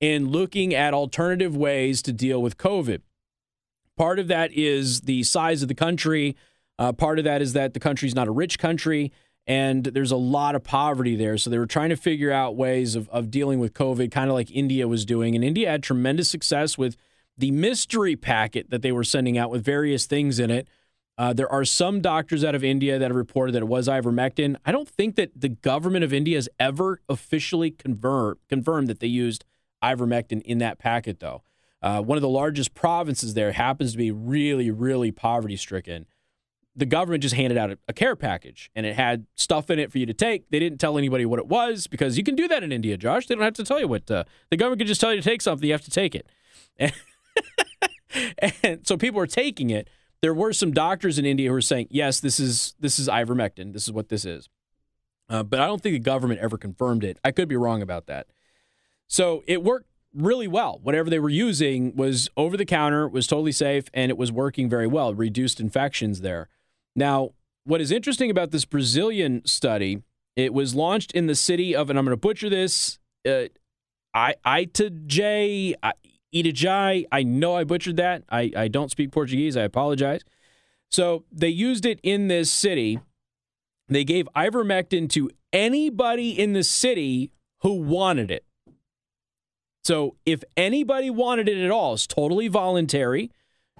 [0.00, 3.02] in looking at alternative ways to deal with COVID.
[3.96, 6.36] Part of that is the size of the country.
[6.78, 9.12] Uh, part of that is that the country's not a rich country
[9.46, 11.38] and there's a lot of poverty there.
[11.38, 14.34] So they were trying to figure out ways of, of dealing with COVID, kind of
[14.34, 15.34] like India was doing.
[15.34, 16.96] And India had tremendous success with
[17.38, 20.68] the mystery packet that they were sending out with various things in it.
[21.18, 24.56] Uh, there are some doctors out of India that have reported that it was ivermectin.
[24.66, 29.06] I don't think that the government of India has ever officially confirmed confirmed that they
[29.06, 29.44] used
[29.82, 31.42] ivermectin in that packet, though.
[31.80, 36.06] Uh, one of the largest provinces there happens to be really, really poverty stricken.
[36.76, 39.98] The government just handed out a, care package and it had stuff in it for
[39.98, 40.50] you to take.
[40.50, 43.26] They didn't tell anybody what it was because you can do that in India, Josh.
[43.26, 44.10] They don't have to tell you what.
[44.10, 45.66] Uh, the government could just tell you to take something.
[45.66, 46.28] You have to take it.
[46.78, 46.92] And,
[48.62, 49.88] and so people are taking it.
[50.20, 53.72] There were some doctors in India who were saying, "Yes, this is this is ivermectin.
[53.72, 54.48] This is what this is."
[55.28, 57.18] Uh, but I don't think the government ever confirmed it.
[57.24, 58.28] I could be wrong about that.
[59.06, 60.80] So it worked really well.
[60.82, 64.68] Whatever they were using was over the counter, was totally safe, and it was working
[64.68, 66.48] very well, reduced infections there.
[66.96, 67.30] Now,
[67.64, 70.02] what is interesting about this Brazilian study,
[70.34, 73.44] it was launched in the city of, and I'm going to butcher this, uh,
[74.14, 75.74] I Itajai,
[76.34, 77.04] Itajai.
[77.12, 78.24] I know I butchered that.
[78.30, 79.56] I, I don't speak Portuguese.
[79.56, 80.22] I apologize.
[80.90, 82.98] So they used it in this city.
[83.88, 87.30] They gave ivermectin to anybody in the city
[87.60, 88.44] who wanted it.
[89.84, 93.30] So if anybody wanted it at all, it's totally voluntary.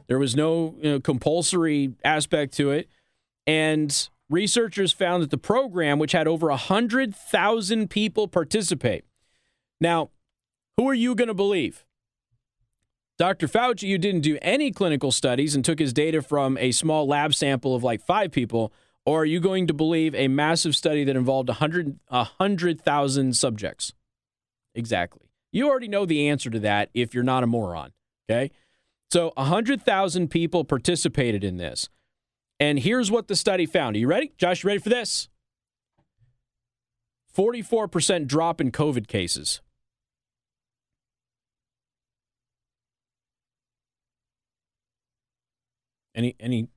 [0.07, 2.89] There was no you know, compulsory aspect to it.
[3.47, 9.05] And researchers found that the program, which had over 100,000 people participate.
[9.81, 10.11] Now,
[10.77, 11.85] who are you going to believe?
[13.19, 13.49] Dr.
[13.49, 17.35] Fauci, you didn't do any clinical studies and took his data from a small lab
[17.35, 18.73] sample of like five people,
[19.07, 23.95] or are you going to believe a massive study that involved 100,000 100, subjects?
[24.75, 25.31] Exactly.
[25.51, 27.93] You already know the answer to that if you're not a moron.
[28.29, 28.51] Okay.
[29.11, 31.89] So 100,000 people participated in this.
[32.59, 33.97] And here's what the study found.
[33.97, 34.33] Are you ready?
[34.39, 35.29] Josh, you ready for this?
[37.37, 39.61] 44% drop in COVID cases.
[46.15, 46.69] Any any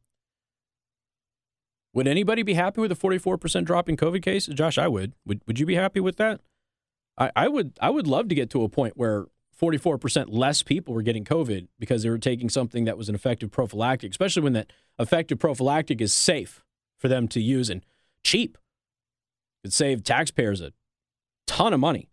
[1.94, 4.54] would anybody be happy with a 44% drop in COVID cases?
[4.54, 5.14] Josh, I would.
[5.26, 6.42] Would would you be happy with that?
[7.18, 9.28] I, I would I would love to get to a point where
[9.60, 13.52] 44% less people were getting COVID because they were taking something that was an effective
[13.52, 16.64] prophylactic, especially when that effective prophylactic is safe
[16.98, 17.86] for them to use and
[18.24, 18.58] cheap.
[19.64, 20.72] It saved taxpayers a
[21.46, 22.10] ton of money.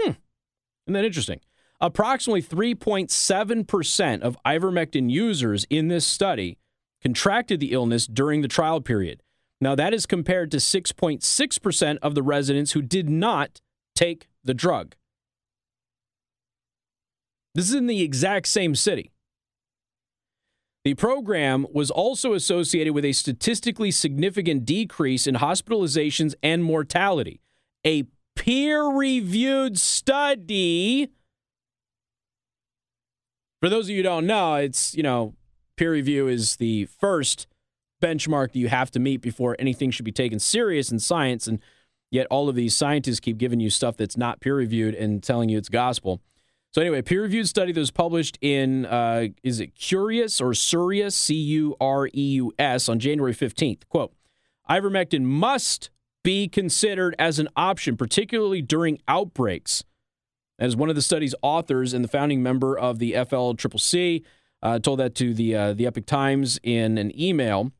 [0.00, 0.12] Hmm.
[0.86, 1.40] Isn't that interesting?
[1.80, 6.58] Approximately 3.7% of ivermectin users in this study
[7.02, 9.22] contracted the illness during the trial period.
[9.60, 13.60] Now, that is compared to 6.6% of the residents who did not
[13.94, 14.94] take the drug.
[17.54, 19.12] This is in the exact same city.
[20.84, 27.40] The program was also associated with a statistically significant decrease in hospitalizations and mortality.
[27.86, 28.04] A
[28.36, 31.08] peer reviewed study.
[33.62, 35.34] For those of you who don't know, it's, you know,
[35.78, 37.46] peer review is the first
[38.02, 41.46] benchmark that you have to meet before anything should be taken serious in science.
[41.46, 41.60] And
[42.10, 45.48] yet, all of these scientists keep giving you stuff that's not peer reviewed and telling
[45.48, 46.20] you it's gospel.
[46.74, 51.12] So anyway, peer reviewed study that was published in uh, is it Curious or Surius
[51.12, 53.88] C U R E U S on January fifteenth.
[53.88, 54.12] Quote:
[54.68, 55.90] Ivermectin must
[56.24, 59.84] be considered as an option, particularly during outbreaks.
[60.58, 64.24] As one of the study's authors and the founding member of the FLCCC
[64.60, 67.70] uh, told that to the uh, the Epoch Times in an email,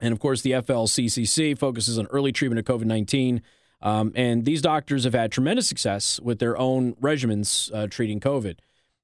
[0.00, 3.42] and of course the FLCCC focuses on early treatment of COVID nineteen.
[3.84, 8.56] Um, and these doctors have had tremendous success with their own regimens uh, treating COVID.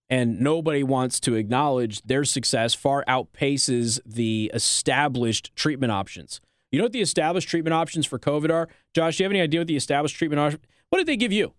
[0.09, 6.41] And nobody wants to acknowledge their success far outpaces the established treatment options.
[6.73, 8.69] You know what the established treatment options for COVID are?
[8.95, 10.59] Josh, do you have any idea what the established treatment are?
[10.89, 11.53] What did they give you?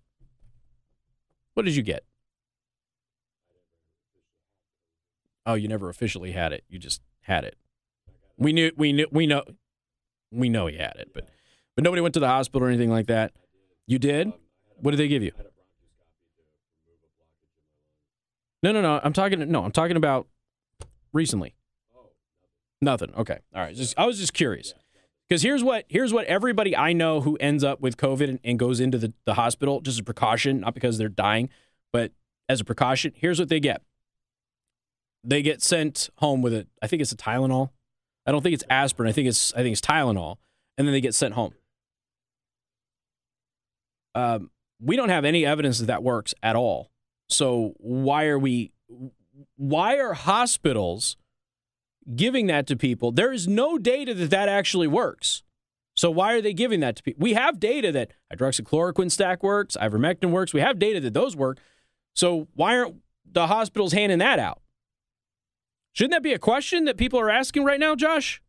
[1.54, 2.04] What did you get?
[5.46, 6.64] Oh, you never officially had it.
[6.70, 7.56] You just had it.
[8.38, 9.44] We knew we knew we know
[10.32, 11.28] we know he had it, but
[11.76, 13.34] but nobody went to the hospital or anything like that.
[13.88, 14.32] You did?
[14.80, 15.32] What did they give you?
[18.64, 19.00] No, no, no.
[19.04, 19.40] I'm talking.
[19.52, 20.28] No, I'm talking about
[21.14, 21.56] recently.
[22.82, 23.14] Nothing.
[23.16, 23.40] Okay.
[23.56, 23.76] All right.
[23.76, 24.74] Just, I was just curious
[25.28, 28.60] because here's what here's what everybody I know who ends up with COVID and, and
[28.60, 31.50] goes into the, the hospital just as a precaution, not because they're dying,
[31.94, 32.12] but
[32.50, 33.14] as a precaution.
[33.16, 33.82] Here's what they get.
[35.24, 36.68] They get sent home with it.
[36.82, 37.70] I think it's a Tylenol.
[38.26, 39.10] I don't think it's aspirin.
[39.10, 40.38] I think it's I think it's Tylenol,
[40.78, 41.54] and then they get sent home.
[44.16, 46.92] Um, we don't have any evidence that that works at all.
[47.30, 48.72] So why are we?
[49.56, 51.18] Why are hospitals
[52.16, 53.12] giving that to people?
[53.12, 55.44] There is no data that that actually works.
[55.96, 57.22] So why are they giving that to people?
[57.22, 60.54] We have data that hydroxychloroquine stack works, ivermectin works.
[60.54, 61.60] We have data that those work.
[62.16, 62.96] So why aren't
[63.30, 64.62] the hospitals handing that out?
[65.94, 68.42] Shouldn't that be a question that people are asking right now, Josh?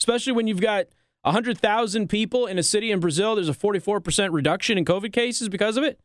[0.00, 0.86] Especially when you've got
[1.28, 5.76] 100,000 people in a city in Brazil, there's a 44% reduction in COVID cases because
[5.76, 6.00] of it.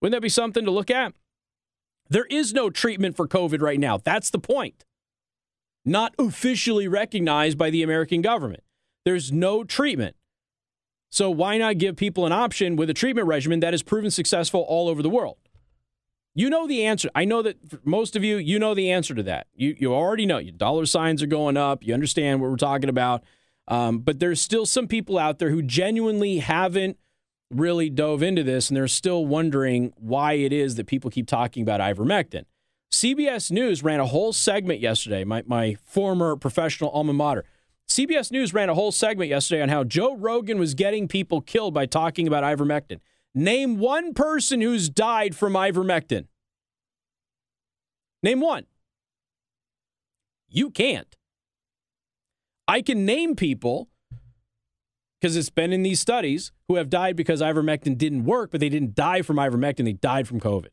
[0.00, 1.12] Wouldn't that be something to look at?
[2.08, 3.98] There is no treatment for COVID right now.
[3.98, 4.84] That's the point.
[5.84, 8.62] Not officially recognized by the American government.
[9.04, 10.16] There's no treatment.
[11.10, 14.60] So why not give people an option with a treatment regimen that has proven successful
[14.68, 15.38] all over the world?
[16.34, 17.08] You know the answer.
[17.14, 19.46] I know that most of you, you know the answer to that.
[19.54, 20.36] You, you already know.
[20.36, 21.82] Your dollar signs are going up.
[21.82, 23.24] You understand what we're talking about.
[23.68, 26.98] Um, but there's still some people out there who genuinely haven't
[27.50, 31.62] really dove into this and they're still wondering why it is that people keep talking
[31.62, 32.44] about ivermectin.
[32.92, 37.44] CBS News ran a whole segment yesterday, my, my former professional alma mater.
[37.88, 41.74] CBS News ran a whole segment yesterday on how Joe Rogan was getting people killed
[41.74, 43.00] by talking about ivermectin.
[43.34, 46.26] Name one person who's died from ivermectin.
[48.22, 48.66] Name one.
[50.48, 51.15] You can't.
[52.68, 53.88] I can name people
[55.20, 58.68] because it's been in these studies who have died because ivermectin didn't work, but they
[58.68, 59.84] didn't die from ivermectin.
[59.84, 60.68] They died from COVID.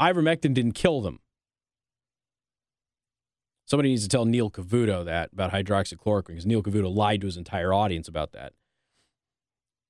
[0.00, 1.20] Ivermectin didn't kill them.
[3.66, 7.36] Somebody needs to tell Neil Cavuto that about hydroxychloroquine because Neil Cavuto lied to his
[7.36, 8.52] entire audience about that.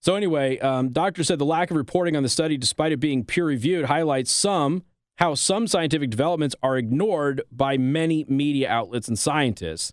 [0.01, 3.25] So, anyway, um, doctor said the lack of reporting on the study, despite it being
[3.25, 4.83] peer reviewed, highlights some
[5.19, 9.93] how some scientific developments are ignored by many media outlets and scientists.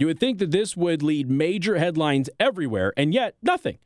[0.00, 3.76] You would think that this would lead major headlines everywhere, and yet nothing.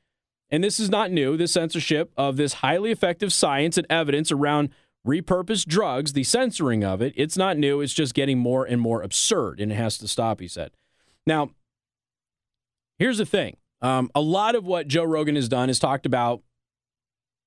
[0.49, 1.37] And this is not new.
[1.37, 4.71] The censorship of this highly effective science and evidence around
[5.05, 7.81] repurposed drugs, the censoring of it, it's not new.
[7.81, 10.71] It's just getting more and more absurd, and it has to stop, he said.
[11.27, 11.51] Now,
[12.97, 16.43] here's the thing um, a lot of what Joe Rogan has done is talked about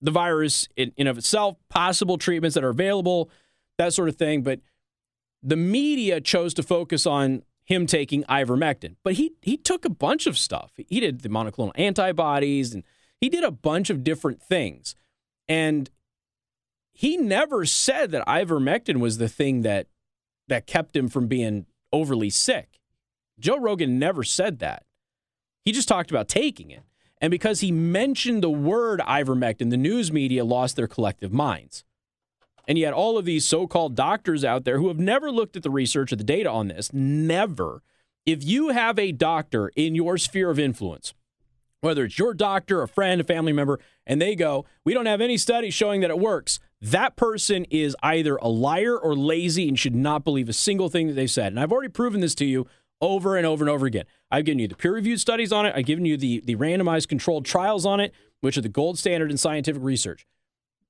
[0.02, 3.30] the virus in, in of itself, possible treatments that are available,
[3.78, 4.42] that sort of thing.
[4.42, 4.60] But
[5.42, 10.26] the media chose to focus on him taking ivermectin, but he he took a bunch
[10.26, 10.72] of stuff.
[10.78, 12.84] He did the monoclonal antibodies and
[13.20, 14.96] he did a bunch of different things.
[15.50, 15.90] And
[16.94, 19.88] he never said that ivermectin was the thing that
[20.48, 22.80] that kept him from being overly sick.
[23.38, 24.86] Joe Rogan never said that.
[25.66, 26.84] He just talked about taking it.
[27.20, 31.84] And because he mentioned the word ivermectin, the news media lost their collective minds.
[32.68, 35.64] And yet, all of these so called doctors out there who have never looked at
[35.64, 37.82] the research or the data on this, never.
[38.26, 41.14] If you have a doctor in your sphere of influence,
[41.80, 45.22] whether it's your doctor, a friend, a family member, and they go, We don't have
[45.22, 49.80] any studies showing that it works, that person is either a liar or lazy and
[49.80, 51.54] should not believe a single thing that they've said.
[51.54, 52.68] And I've already proven this to you
[53.00, 54.06] over and over and over again.
[54.30, 57.08] I've given you the peer reviewed studies on it, I've given you the, the randomized
[57.08, 60.26] controlled trials on it, which are the gold standard in scientific research.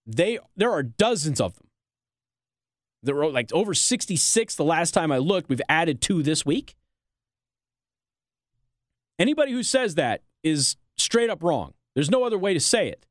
[0.06, 1.67] They, there are dozens of them.
[3.08, 5.50] There were like over 66 the last time I looked.
[5.50, 6.76] We've added two this week.
[9.18, 11.74] Anybody who says that is straight up wrong.
[11.96, 13.06] There's no other way to say it.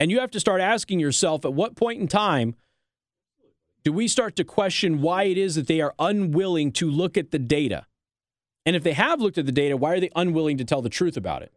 [0.00, 2.54] And you have to start asking yourself at what point in time
[3.84, 7.30] do we start to question why it is that they are unwilling to look at
[7.30, 7.86] the data?
[8.64, 10.88] And if they have looked at the data, why are they unwilling to tell the
[10.88, 11.52] truth about it?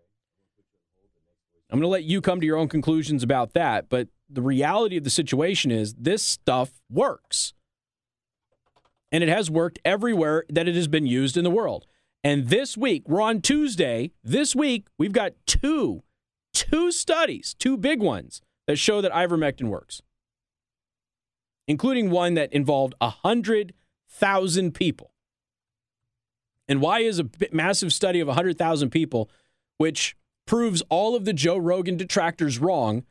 [1.70, 4.98] I'm going to let you come to your own conclusions about that, but the reality
[4.98, 7.54] of the situation is this stuff works.
[9.12, 11.86] And it has worked everywhere that it has been used in the world.
[12.24, 14.12] And this week, we're on Tuesday.
[14.24, 16.04] This week, we've got two,
[16.54, 20.02] two studies, two big ones that show that ivermectin works,
[21.68, 25.12] including one that involved 100,000 people.
[26.68, 29.30] And why is a massive study of 100,000 people,
[29.78, 30.16] which
[30.46, 33.06] proves all of the Joe Rogan detractors wrong,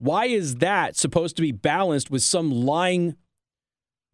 [0.00, 3.16] why is that supposed to be balanced with some lying,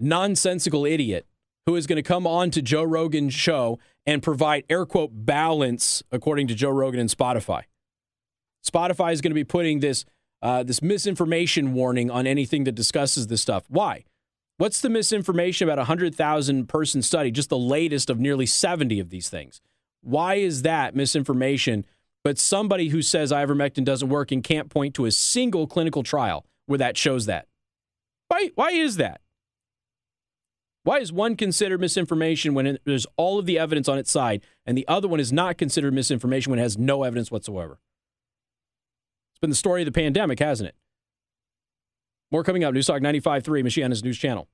[0.01, 1.27] nonsensical idiot
[1.65, 6.03] who is going to come on to Joe Rogan's show and provide air quote balance
[6.11, 7.63] according to Joe Rogan and Spotify?
[8.69, 10.05] Spotify is going to be putting this
[10.43, 13.65] uh, this misinformation warning on anything that discusses this stuff.
[13.69, 14.05] Why?
[14.59, 19.11] What's the misinformation about a 100,000 person study, just the latest of nearly 70 of
[19.11, 19.61] these things?
[20.03, 21.87] Why is that misinformation
[22.27, 26.45] but somebody who says ivermectin doesn't work and can't point to a single clinical trial
[26.67, 27.47] where that shows that.
[28.27, 29.21] Why, why is that?
[30.83, 34.77] Why is one considered misinformation when there's all of the evidence on its side, and
[34.77, 37.79] the other one is not considered misinformation when it has no evidence whatsoever?
[39.31, 40.75] It's been the story of the pandemic, hasn't it?
[42.33, 42.75] More coming up.
[42.75, 44.49] Newstalk 95.3, Michiana's News Channel.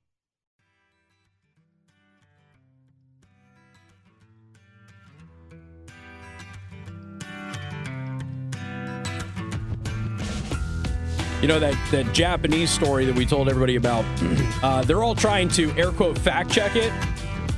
[11.42, 14.04] You know that that Japanese story that we told everybody about.
[14.62, 16.92] Uh, they're all trying to air quote fact check it,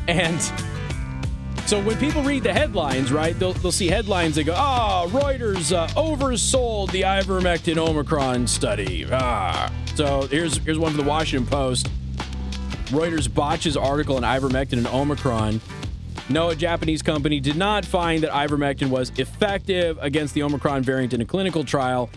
[0.08, 0.40] and
[1.66, 5.08] so when people read the headlines, right, they'll, they'll see headlines that go, "Ah, oh,
[5.10, 9.70] Reuters uh, oversold the ivermectin Omicron study." Ah.
[9.96, 11.90] So here's here's one from the Washington Post.
[12.86, 15.60] Reuters botches article on ivermectin and Omicron.
[16.30, 21.12] No, a Japanese company did not find that ivermectin was effective against the Omicron variant
[21.12, 22.08] in a clinical trial.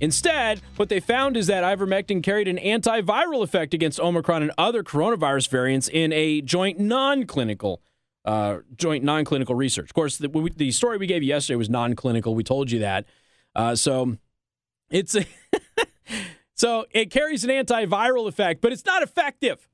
[0.00, 4.82] Instead, what they found is that ivermectin carried an antiviral effect against Omicron and other
[4.82, 7.80] coronavirus variants in a joint non-clinical
[8.26, 9.88] uh, joint non-clinical research.
[9.88, 12.34] Of course, the, the, story we gave you yesterday was non-clinical.
[12.34, 13.06] We told you that.
[13.54, 14.16] Uh, so
[14.90, 15.24] it's a
[16.54, 19.68] so it carries an antiviral effect, but it's not effective.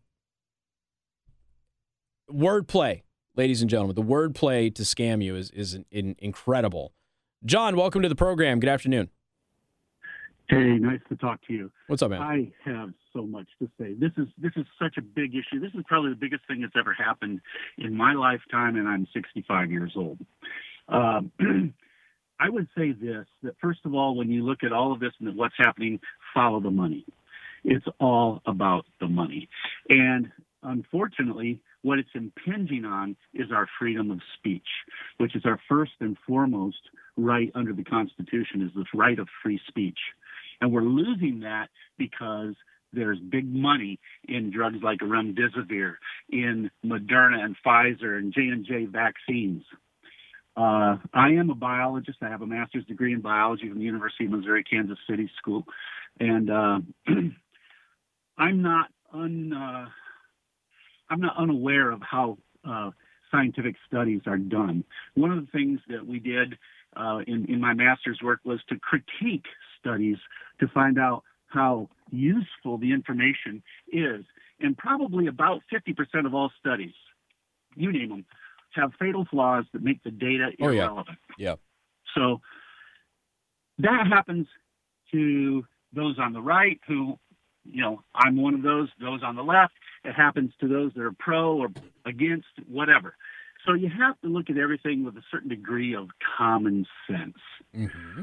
[2.30, 3.02] Wordplay,
[3.36, 6.92] ladies and gentlemen, the wordplay to scam you is is incredible.
[7.44, 8.60] John, welcome to the program.
[8.60, 9.08] Good afternoon.
[10.52, 11.70] Hey, nice to talk to you.
[11.86, 12.20] What's up, man?
[12.20, 13.94] I have so much to say.
[13.94, 15.58] This is this is such a big issue.
[15.58, 17.40] This is probably the biggest thing that's ever happened
[17.78, 20.18] in my lifetime, and I'm 65 years old.
[20.90, 21.32] Um,
[22.38, 25.12] I would say this: that first of all, when you look at all of this
[25.20, 26.00] and what's happening,
[26.34, 27.06] follow the money.
[27.64, 29.48] It's all about the money,
[29.88, 30.30] and
[30.62, 34.68] unfortunately, what it's impinging on is our freedom of speech,
[35.16, 39.58] which is our first and foremost right under the Constitution, is the right of free
[39.66, 39.98] speech.
[40.62, 42.54] And we're losing that because
[42.92, 43.98] there's big money
[44.28, 45.94] in drugs like remdesivir,
[46.30, 49.64] in Moderna and Pfizer and J&J vaccines.
[50.56, 52.18] Uh, I am a biologist.
[52.22, 55.64] I have a master's degree in biology from the University of Missouri Kansas City School,
[56.20, 56.78] and uh,
[58.38, 59.86] I'm not un, uh,
[61.10, 62.38] I'm not unaware of how
[62.68, 62.90] uh,
[63.32, 64.84] scientific studies are done.
[65.14, 66.56] One of the things that we did
[66.94, 69.46] uh, in, in my master's work was to critique
[69.82, 70.16] studies
[70.60, 73.62] to find out how useful the information
[73.92, 74.24] is.
[74.60, 76.94] And probably about 50% of all studies,
[77.74, 78.24] you name them,
[78.74, 81.18] have fatal flaws that make the data irrelevant.
[81.20, 81.48] Oh, yeah.
[81.48, 81.54] yeah.
[82.14, 82.40] So
[83.78, 84.46] that happens
[85.12, 87.18] to those on the right who,
[87.64, 89.74] you know, I'm one of those, those on the left.
[90.04, 91.68] It happens to those that are pro or
[92.06, 93.14] against, whatever.
[93.66, 97.38] So you have to look at everything with a certain degree of common sense.
[97.76, 98.22] Mm-hmm.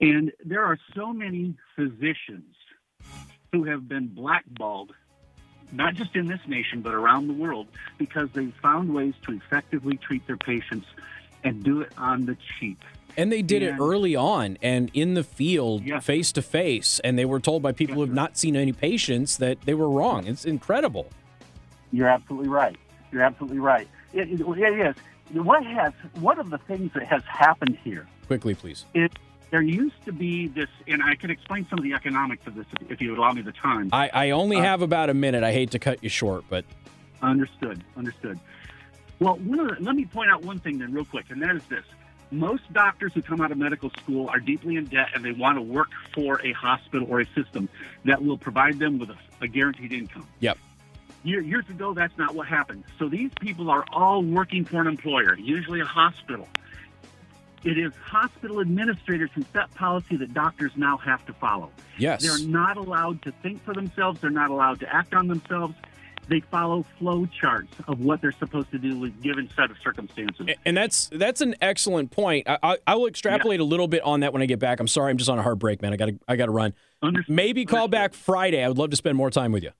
[0.00, 2.54] And there are so many physicians
[3.52, 4.92] who have been blackballed,
[5.72, 7.68] not just in this nation, but around the world,
[7.98, 10.86] because they found ways to effectively treat their patients
[11.44, 12.82] and do it on the cheap.
[13.16, 17.00] And they did and, it early on and in the field, face to face.
[17.04, 19.74] And they were told by people yes, who have not seen any patients that they
[19.74, 20.26] were wrong.
[20.26, 21.06] It's incredible.
[21.92, 22.76] You're absolutely right.
[23.12, 23.86] You're absolutely right.
[24.12, 24.96] It, it, it is.
[25.32, 28.08] What has one of the things that has happened here?
[28.26, 28.84] Quickly, please.
[28.94, 29.12] It,
[29.54, 32.66] there used to be this, and I can explain some of the economics of this
[32.88, 33.88] if you would allow me the time.
[33.92, 35.44] I, I only uh, have about a minute.
[35.44, 36.64] I hate to cut you short, but
[37.22, 37.84] understood.
[37.96, 38.40] Understood.
[39.20, 41.84] Well, the, let me point out one thing then, real quick, and that is this:
[42.32, 45.56] most doctors who come out of medical school are deeply in debt, and they want
[45.56, 47.68] to work for a hospital or a system
[48.04, 50.26] that will provide them with a, a guaranteed income.
[50.40, 50.58] Yep.
[51.22, 52.82] years ago, that's not what happened.
[52.98, 56.48] So these people are all working for an employer, usually a hospital.
[57.64, 61.70] It is hospital administrators who set policy that doctors now have to follow.
[61.98, 62.22] Yes.
[62.22, 64.20] They're not allowed to think for themselves.
[64.20, 65.74] They're not allowed to act on themselves.
[66.28, 70.48] They follow flow charts of what they're supposed to do with given set of circumstances.
[70.64, 72.48] And that's that's an excellent point.
[72.48, 73.64] I, I, I will extrapolate yeah.
[73.64, 74.80] a little bit on that when I get back.
[74.80, 75.92] I'm sorry, I'm just on a hard break, man.
[75.92, 76.72] I got to I got to run.
[77.02, 77.34] Understood.
[77.34, 77.90] Maybe call Understood.
[77.90, 78.62] back Friday.
[78.64, 79.70] I would love to spend more time with you.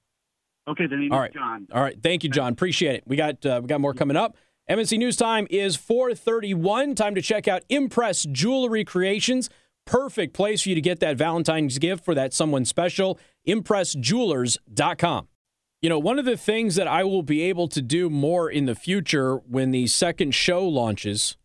[0.69, 1.09] Okay, then.
[1.13, 1.67] All right, John.
[1.73, 2.53] All right, thank you, John.
[2.53, 3.05] Appreciate it.
[3.07, 4.37] We got uh, we got more coming up.
[4.69, 6.95] MNC News Time is 4:31.
[6.95, 9.51] Time to check out Impress Jewelry Creations.
[9.85, 13.19] Perfect place for you to get that Valentine's gift for that someone special.
[13.47, 15.29] ImpressJewelers.com.
[15.83, 18.65] You know, one of the things that I will be able to do more in
[18.65, 21.37] the future when the second show launches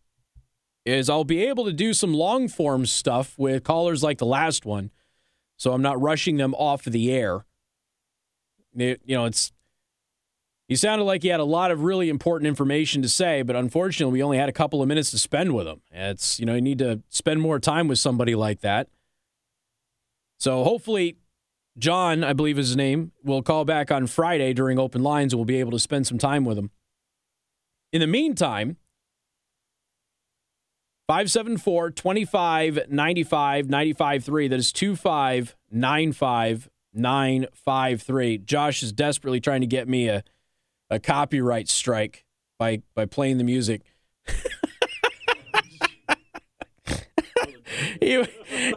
[0.86, 4.64] is I'll be able to do some long form stuff with callers like the last
[4.64, 4.90] one.
[5.58, 7.44] So I'm not rushing them off the air.
[8.74, 9.52] It, you know, it's
[10.70, 14.12] he sounded like he had a lot of really important information to say, but unfortunately,
[14.12, 15.80] we only had a couple of minutes to spend with him.
[15.90, 18.86] It's, you know, you need to spend more time with somebody like that.
[20.38, 21.16] So hopefully,
[21.76, 25.40] John, I believe is his name, will call back on Friday during open lines and
[25.40, 26.70] we'll be able to spend some time with him.
[27.92, 28.76] In the meantime,
[31.08, 34.46] 574 25 95 95 3.
[34.46, 38.38] That is 25 95 953.
[38.38, 40.22] Josh is desperately trying to get me a
[40.90, 42.24] a copyright strike
[42.58, 43.82] by by playing the music.
[48.00, 48.24] he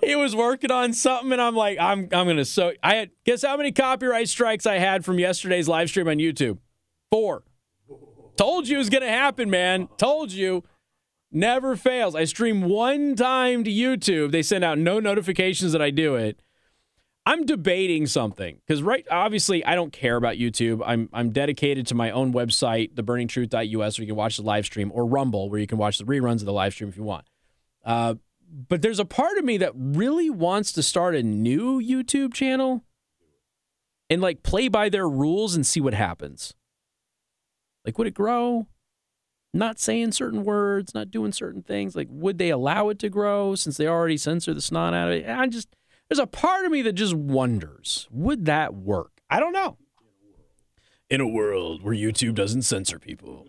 [0.03, 3.43] he was working on something, and I'm like, I'm I'm gonna so I had guess
[3.43, 6.59] how many copyright strikes I had from yesterday's live stream on YouTube?
[7.11, 7.43] Four.
[8.35, 9.87] Told you it was gonna happen, man.
[9.97, 10.63] Told you.
[11.35, 12.13] Never fails.
[12.13, 14.31] I stream one time to YouTube.
[14.31, 16.39] They send out no notifications that I do it.
[17.25, 20.81] I'm debating something because right obviously I don't care about YouTube.
[20.85, 24.91] I'm I'm dedicated to my own website, theburningtruth.us, where you can watch the live stream,
[24.93, 27.25] or Rumble, where you can watch the reruns of the live stream if you want.
[27.85, 28.15] Uh,
[28.67, 32.83] but there's a part of me that really wants to start a new YouTube channel
[34.09, 36.53] and like play by their rules and see what happens.
[37.85, 38.67] Like, would it grow?
[39.53, 41.95] Not saying certain words, not doing certain things.
[41.95, 45.15] Like, would they allow it to grow since they already censor the snot out of
[45.15, 45.29] it?
[45.29, 45.69] I just
[46.13, 49.19] there's a part of me that just wonders would that work?
[49.31, 49.77] I don't know.
[51.09, 53.47] In a world where YouTube doesn't censor people.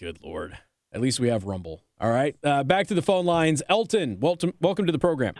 [0.00, 0.56] Good Lord.
[0.94, 1.82] At least we have Rumble.
[2.00, 2.34] All right.
[2.42, 3.62] Uh, back to the phone lines.
[3.68, 5.34] Elton, welcome, welcome to the program.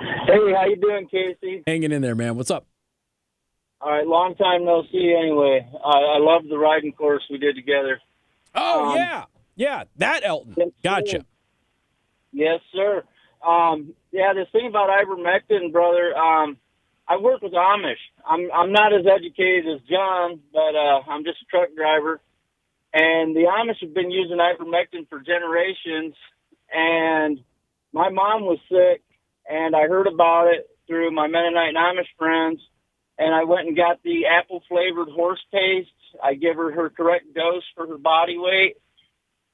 [0.00, 1.62] Hey, how you doing, Casey?
[1.64, 2.34] Hanging in there, man.
[2.34, 2.66] What's up?
[3.80, 5.14] All right, long time no see.
[5.16, 8.00] Anyway, I, I love the riding course we did together.
[8.52, 10.54] Oh um, yeah, yeah, that Elton.
[10.56, 11.18] Yes, gotcha.
[11.20, 11.24] Sir.
[12.32, 13.04] Yes, sir.
[13.46, 16.16] Um, yeah, this thing about ivermectin, brother.
[16.16, 16.56] Um,
[17.08, 17.98] I work with Amish.
[18.24, 22.20] I'm I'm not as educated as John, but uh, I'm just a truck driver.
[22.92, 26.14] And the Amish have been using ivermectin for generations.
[26.72, 27.40] And
[27.92, 29.02] my mom was sick,
[29.50, 32.60] and I heard about it through my Mennonite and Amish friends.
[33.18, 35.90] And I went and got the apple flavored horse paste.
[36.22, 38.76] I give her her correct dose for her body weight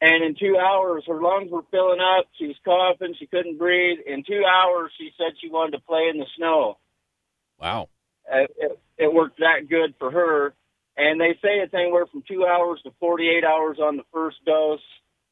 [0.01, 2.27] and in two hours, her lungs were filling up.
[2.39, 3.15] She was coughing.
[3.19, 3.99] She couldn't breathe.
[4.07, 6.79] In two hours, she said she wanted to play in the snow.
[7.61, 7.89] Wow.
[8.31, 10.55] It, it, it worked that good for her.
[10.97, 14.81] And they say it's anywhere from two hours to 48 hours on the first dose.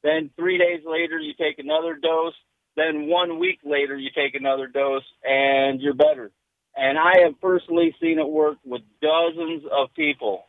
[0.03, 2.35] Then three days later, you take another dose.
[2.77, 6.31] Then one week later, you take another dose, and you're better.
[6.77, 10.45] and I have personally seen it work with dozens of people.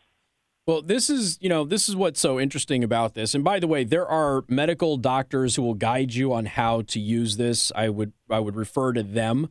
[0.69, 3.33] Well, this is, you know, this is what's so interesting about this.
[3.33, 6.99] And by the way, there are medical doctors who will guide you on how to
[6.99, 7.71] use this.
[7.75, 9.49] I would I would refer to them.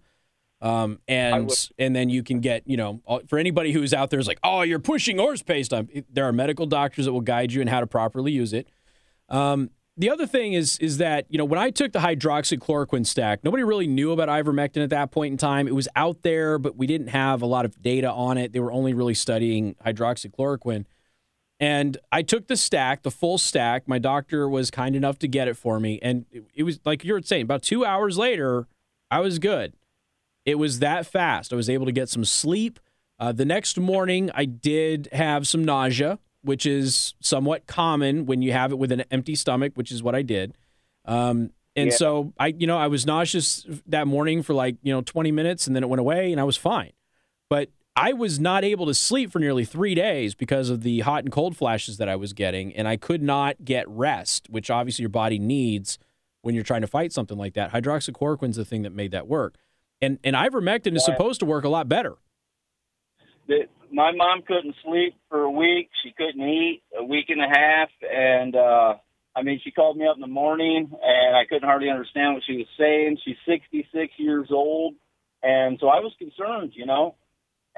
[0.60, 4.28] Um, and and then you can get, you know, for anybody who's out there is
[4.28, 5.88] like, "Oh, you're pushing horse paste." on.
[6.08, 8.68] There are medical doctors that will guide you in how to properly use it.
[9.28, 13.42] Um, the other thing is is that you know when I took the hydroxychloroquine stack,
[13.42, 15.66] nobody really knew about ivermectin at that point in time.
[15.66, 18.52] It was out there, but we didn't have a lot of data on it.
[18.52, 20.84] They were only really studying hydroxychloroquine.
[21.60, 23.88] And I took the stack, the full stack.
[23.88, 27.04] My doctor was kind enough to get it for me, and it, it was like
[27.04, 27.42] you were saying.
[27.42, 28.68] About two hours later,
[29.10, 29.74] I was good.
[30.44, 31.52] It was that fast.
[31.52, 32.78] I was able to get some sleep.
[33.18, 38.52] Uh, the next morning, I did have some nausea which is somewhat common when you
[38.52, 40.56] have it with an empty stomach, which is what I did.
[41.04, 41.96] Um, and yeah.
[41.96, 45.66] so I, you know, I was nauseous that morning for like, you know, 20 minutes
[45.66, 46.92] and then it went away and I was fine.
[47.50, 51.24] But I was not able to sleep for nearly three days because of the hot
[51.24, 52.74] and cold flashes that I was getting.
[52.74, 55.98] And I could not get rest, which obviously your body needs
[56.42, 57.72] when you're trying to fight something like that.
[57.72, 59.56] Hydroxychloroquine is the thing that made that work.
[60.00, 62.18] And, and ivermectin is supposed to work a lot better
[63.92, 65.90] my mom couldn't sleep for a week.
[66.02, 68.94] She couldn't eat a week and a half, and uh,
[69.34, 72.42] I mean, she called me up in the morning, and I couldn't hardly understand what
[72.46, 73.18] she was saying.
[73.24, 74.94] She's 66 years old,
[75.42, 77.16] and so I was concerned, you know.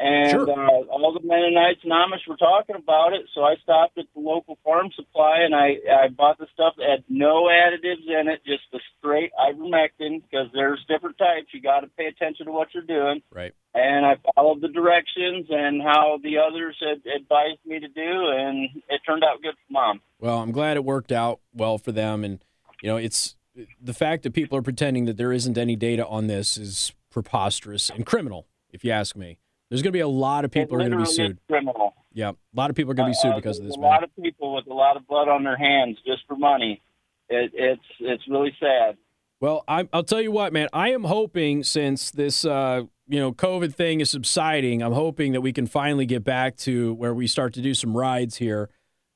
[0.00, 0.48] And sure.
[0.48, 4.20] uh, all the Mennonites and Amish were talking about it, so I stopped at the
[4.20, 8.40] local farm supply and I I bought the stuff that had no additives in it,
[8.46, 11.48] just the straight ivermectin because there's different types.
[11.52, 13.20] You got to pay attention to what you're doing.
[13.30, 13.52] Right.
[13.74, 18.70] And I followed the directions and how the others had advised me to do, and
[18.88, 20.00] it turned out good for mom.
[20.18, 22.42] Well, I'm glad it worked out well for them, and
[22.80, 23.36] you know, it's
[23.78, 27.90] the fact that people are pretending that there isn't any data on this is preposterous
[27.90, 29.36] and criminal, if you ask me.
[29.70, 31.38] There's going to be a lot of people are going to be sued.
[31.48, 31.94] Criminal.
[32.12, 33.76] Yeah, a lot of people are going to be sued uh, because of this.
[33.76, 33.90] A man.
[33.90, 36.82] lot of people with a lot of blood on their hands just for money.
[37.28, 38.96] It, it's it's really sad.
[39.40, 40.68] Well, i will tell you what, man.
[40.72, 45.40] I am hoping since this uh, you know COVID thing is subsiding, I'm hoping that
[45.40, 48.70] we can finally get back to where we start to do some rides here,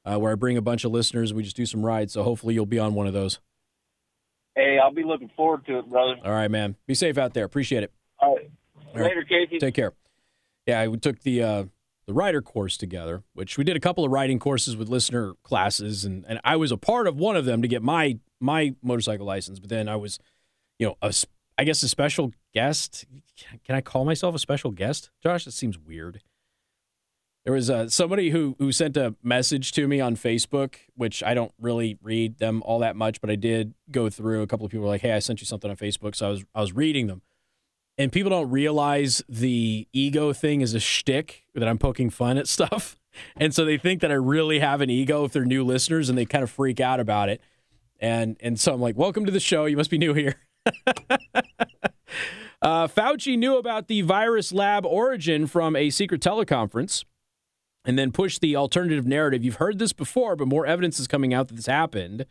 [0.05, 2.13] uh, where I bring a bunch of listeners and we just do some rides.
[2.13, 3.41] So hopefully you'll be on one of those.
[4.55, 6.15] Hey, I'll be looking forward to it, brother.
[6.25, 6.77] All right, man.
[6.87, 7.45] Be safe out there.
[7.45, 7.93] Appreciate it.
[8.21, 8.51] All right.
[8.95, 9.25] All Later.
[9.25, 9.59] Casey.
[9.59, 9.93] Take care.
[10.67, 11.65] Yeah, we took the uh,
[12.07, 16.05] the rider course together, which we did a couple of riding courses with listener classes,
[16.05, 19.27] and, and I was a part of one of them to get my my motorcycle
[19.27, 19.59] license.
[19.59, 20.19] But then I was,
[20.79, 21.12] you know, a,
[21.59, 23.05] I guess a special guest.
[23.65, 25.45] Can I call myself a special guest, Josh?
[25.45, 26.21] That seems weird.
[27.45, 31.35] There was uh, somebody who who sent a message to me on Facebook, which I
[31.35, 34.43] don't really read them all that much, but I did go through.
[34.43, 36.31] A couple of people were like, "Hey, I sent you something on Facebook," so I
[36.31, 37.23] was I was reading them
[37.97, 42.49] and people don't realize the ego thing is a shtick that I'm poking fun at
[42.49, 42.97] stuff.
[43.37, 46.19] And so they think that I really have an ego if they're new listeners and
[46.19, 47.41] they kind of freak out about it.
[48.01, 49.67] And and so I'm like, welcome to the show.
[49.67, 50.35] You must be new here.
[52.61, 57.05] uh, Fauci knew about the virus lab origin from a secret teleconference
[57.85, 59.45] and then pushed the alternative narrative.
[59.45, 62.27] You've heard this before, but more evidence is coming out that this happened.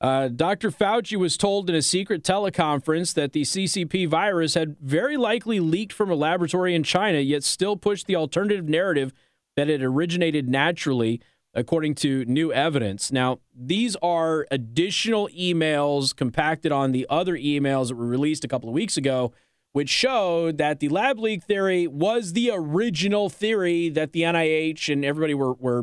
[0.00, 0.70] Uh, Dr.
[0.70, 5.92] Fauci was told in a secret teleconference that the CCP virus had very likely leaked
[5.92, 9.12] from a laboratory in China, yet still pushed the alternative narrative
[9.56, 11.20] that it originated naturally,
[11.52, 13.12] according to new evidence.
[13.12, 18.70] Now, these are additional emails compacted on the other emails that were released a couple
[18.70, 19.34] of weeks ago,
[19.72, 25.04] which showed that the lab leak theory was the original theory that the NIH and
[25.04, 25.82] everybody were, were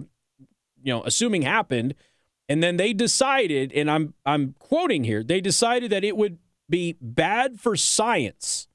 [0.82, 1.94] you know, assuming happened
[2.50, 6.38] and then they decided, and I'm I'm quoting here, they decided that it would
[6.70, 8.68] be bad for science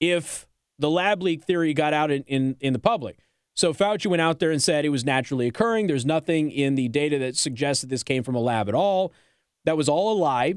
[0.00, 0.46] if
[0.78, 3.18] the lab leak theory got out in, in, in the public.
[3.56, 5.88] So Fauci went out there and said it was naturally occurring.
[5.88, 9.12] There's nothing in the data that suggests that this came from a lab at all.
[9.64, 10.54] That was all a lie.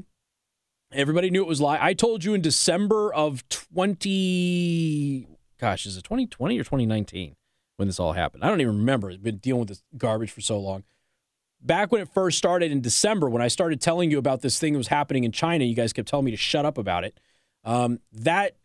[0.92, 1.78] Everybody knew it was a lie.
[1.80, 5.26] I told you in December of 20,
[5.58, 7.34] gosh, is it 2020 or 2019
[7.76, 8.44] when this all happened?
[8.44, 9.10] I don't even remember.
[9.10, 10.84] I've been dealing with this garbage for so long
[11.62, 14.72] back when it first started in December, when I started telling you about this thing
[14.72, 17.18] that was happening in China, you guys kept telling me to shut up about it.
[17.64, 18.56] Um, that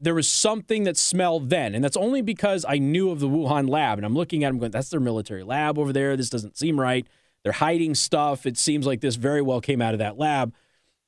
[0.00, 3.68] there was something that smelled then, and that's only because I knew of the Wuhan
[3.68, 3.98] lab.
[3.98, 6.16] And I'm looking at them going, "That's their military lab over there.
[6.16, 7.06] This doesn't seem right.
[7.42, 8.46] They're hiding stuff.
[8.46, 10.54] It seems like this very well came out of that lab."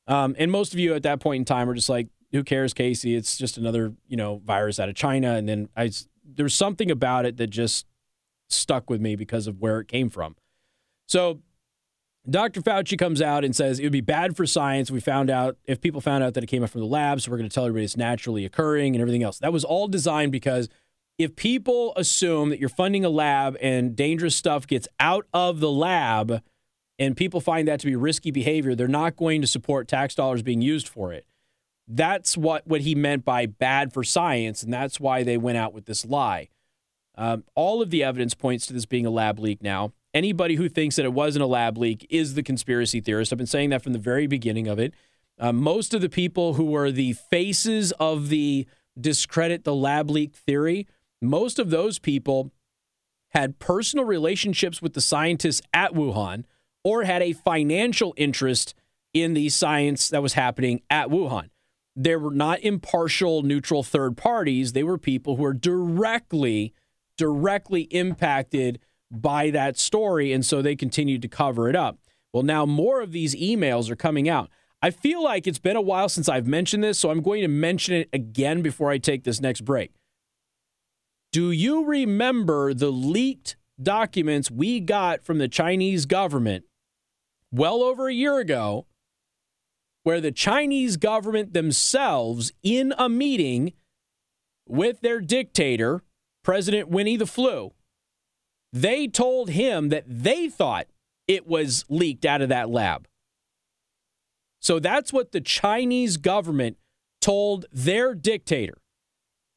[0.06, 2.72] Um, and most of you at that point in time were just like, "Who cares,
[2.74, 3.16] Casey?
[3.16, 5.90] It's just another you know virus out of China." And then I
[6.24, 7.86] there's something about it that just
[8.48, 10.36] stuck with me because of where it came from.
[11.07, 11.40] So
[12.28, 12.61] Dr.
[12.61, 14.90] Fauci comes out and says it would be bad for science.
[14.90, 17.30] We found out if people found out that it came up from the lab, so
[17.30, 19.38] we're going to tell everybody it's naturally occurring and everything else.
[19.38, 20.68] That was all designed because
[21.18, 25.70] if people assume that you're funding a lab and dangerous stuff gets out of the
[25.70, 26.42] lab
[26.98, 30.42] and people find that to be risky behavior, they're not going to support tax dollars
[30.42, 31.26] being used for it.
[31.86, 35.72] That's what, what he meant by bad for science, and that's why they went out
[35.72, 36.48] with this lie.
[37.16, 40.68] Um, all of the evidence points to this being a lab leak now anybody who
[40.68, 43.32] thinks that it wasn't a lab leak is the conspiracy theorist.
[43.32, 44.94] I've been saying that from the very beginning of it.
[45.38, 48.66] Uh, most of the people who were the faces of the
[48.98, 50.86] discredit the lab leak theory,
[51.20, 52.50] most of those people
[53.30, 56.44] had personal relationships with the scientists at Wuhan
[56.82, 58.74] or had a financial interest
[59.12, 61.50] in the science that was happening at Wuhan.
[61.94, 64.72] They were not impartial, neutral third parties.
[64.72, 66.72] They were people who were directly,
[67.18, 68.78] directly impacted
[69.11, 70.32] by that story.
[70.32, 71.98] And so they continued to cover it up.
[72.32, 74.50] Well, now more of these emails are coming out.
[74.82, 77.48] I feel like it's been a while since I've mentioned this, so I'm going to
[77.48, 79.92] mention it again before I take this next break.
[81.32, 86.64] Do you remember the leaked documents we got from the Chinese government
[87.50, 88.86] well over a year ago,
[90.02, 93.72] where the Chinese government themselves, in a meeting
[94.68, 96.02] with their dictator,
[96.44, 97.72] President Winnie the Flu,
[98.82, 100.86] they told him that they thought
[101.26, 103.08] it was leaked out of that lab.
[104.60, 106.76] So that's what the Chinese government
[107.20, 108.78] told their dictator.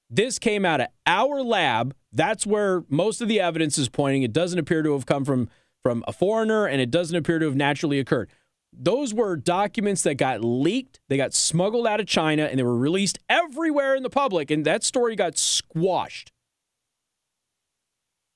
[0.09, 1.95] This came out of our lab.
[2.11, 4.23] That's where most of the evidence is pointing.
[4.23, 5.49] It doesn't appear to have come from,
[5.83, 8.29] from a foreigner and it doesn't appear to have naturally occurred.
[8.71, 12.77] Those were documents that got leaked, they got smuggled out of China, and they were
[12.77, 14.51] released everywhere in the public.
[14.51, 16.31] And that story got squashed.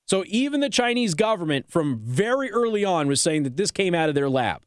[0.06, 4.08] So even the Chinese government from very early on was saying that this came out
[4.08, 4.62] of their lab.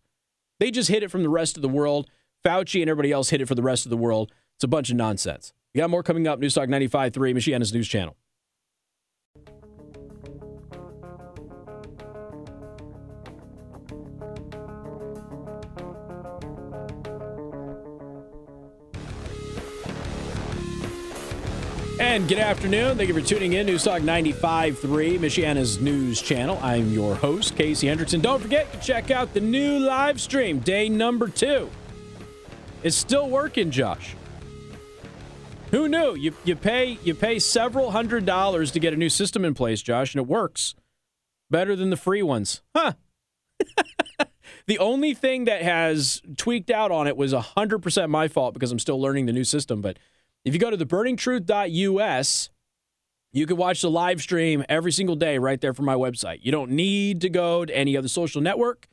[0.60, 2.10] They just hid it from the rest of the world.
[2.44, 4.32] Fauci and everybody else hid it for the rest of the world.
[4.56, 5.54] It's a bunch of nonsense.
[5.74, 6.40] We got more coming up.
[6.40, 8.16] Newstalk 95.3, Michiana's news channel.
[22.08, 22.98] And good afternoon.
[22.98, 23.66] Thank you for tuning in.
[23.66, 26.58] News Talk 95.3, Michiana's news channel.
[26.62, 28.22] I'm your host, Casey Hendrickson.
[28.22, 31.70] Don't forget to check out the new live stream, day number two.
[32.82, 34.16] It's still working, Josh.
[35.72, 36.16] Who knew?
[36.16, 39.82] You, you pay you pay several hundred dollars to get a new system in place,
[39.82, 40.76] Josh, and it works
[41.52, 42.62] better than the free ones.
[42.74, 42.94] Huh.
[44.66, 48.80] the only thing that has tweaked out on it was 100% my fault because I'm
[48.80, 50.00] still learning the new system, but–
[50.48, 52.50] if you go to theburningtruth.us,
[53.34, 56.40] you can watch the live stream every single day right there from my website.
[56.42, 58.88] You don't need to go to any other social network.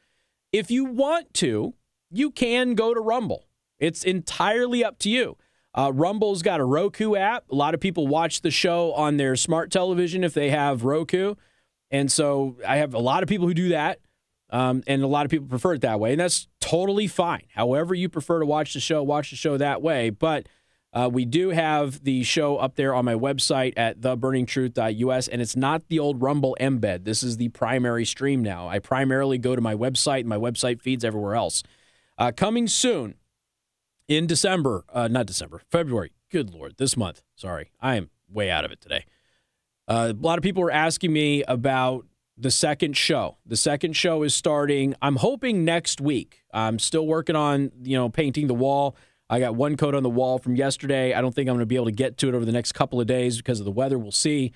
[0.53, 1.75] If you want to,
[2.11, 3.47] you can go to Rumble.
[3.79, 5.37] It's entirely up to you.
[5.75, 7.45] Uh, Rumble's got a Roku app.
[7.51, 11.37] A lot of people watch the show on their smart television if they have Roku.
[11.93, 14.01] And so I have a lot of people who do that.
[14.51, 16.13] Um, and a lot of people prefer it that way.
[16.13, 17.45] And that's totally fine.
[17.55, 20.11] However, you prefer to watch the show, watch the show that way.
[20.11, 20.49] But
[20.95, 25.57] uh, we do have the show up there on my website at theburningtruth.us, and it's
[25.57, 27.05] not the old Rumble embed.
[27.05, 28.69] This is the primary stream now.
[28.69, 31.65] I primarily go to my website, and my website feeds everywhere else.
[32.17, 33.17] Uh, coming soon
[34.07, 36.13] in December, uh, not December, February.
[36.31, 37.23] Good Lord, this month.
[37.35, 39.05] Sorry, I am way out of it today.
[39.89, 43.39] Uh, a lot of people are asking me about the second show.
[43.45, 44.95] The second show is starting.
[45.03, 46.43] I'm hoping next week.
[46.53, 48.97] I'm still working on you know painting the wall.
[49.31, 51.15] I got one coat on the wall from yesterday.
[51.15, 52.73] I don't think I'm going to be able to get to it over the next
[52.73, 53.99] couple of days because of the weather.
[53.99, 54.53] We'll see.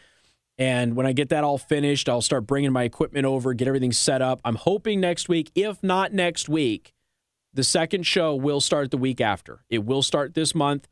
[0.59, 3.93] And when I get that all finished, I'll start bringing my equipment over, get everything
[3.93, 4.41] set up.
[4.45, 6.93] I'm hoping next week, if not next week,
[7.55, 9.65] the second show will start the week after.
[9.71, 10.89] It will start this month.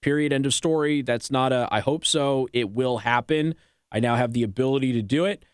[0.00, 0.32] Period.
[0.32, 1.02] End of story.
[1.02, 2.48] That's not a, I hope so.
[2.54, 3.54] It will happen.
[3.92, 5.44] I now have the ability to do it.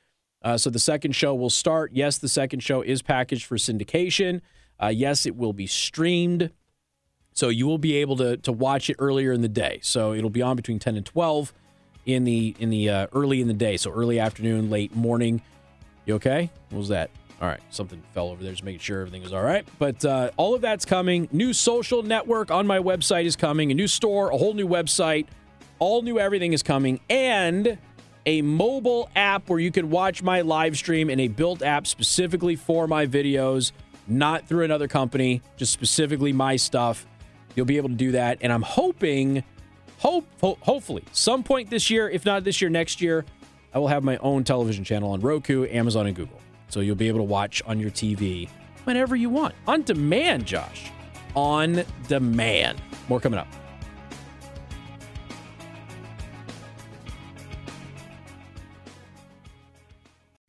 [0.42, 1.90] Uh, so the second show will start.
[1.92, 4.40] Yes, the second show is packaged for syndication.
[4.80, 6.52] Uh, yes, it will be streamed.
[7.37, 9.78] So you will be able to to watch it earlier in the day.
[9.82, 11.53] So it'll be on between 10 and 12
[12.07, 13.76] in the in the uh, early in the day.
[13.76, 15.43] So early afternoon, late morning.
[16.07, 16.51] You okay?
[16.70, 17.11] What was that?
[17.43, 19.68] All right, something fell over there, just making sure everything was all right.
[19.78, 21.28] But uh, all of that's coming.
[21.30, 23.70] New social network on my website is coming.
[23.70, 25.26] A new store, a whole new website,
[25.78, 27.76] all new everything is coming, and
[28.24, 32.57] a mobile app where you can watch my live stream in a built app specifically
[32.57, 33.72] for my videos,
[34.07, 37.07] not through another company, just specifically my stuff.
[37.57, 38.38] You'll be able to do that.
[38.42, 39.42] And I'm hoping,
[39.98, 43.24] hope, ho- hopefully, some point this year, if not this year, next year,
[43.74, 46.40] I will have my own television channel on Roku, Amazon, and Google.
[46.68, 48.48] So you'll be able to watch on your TV
[48.84, 49.54] whenever you want.
[49.66, 50.90] On demand, Josh.
[51.34, 52.80] On demand.
[53.09, 53.48] More coming up.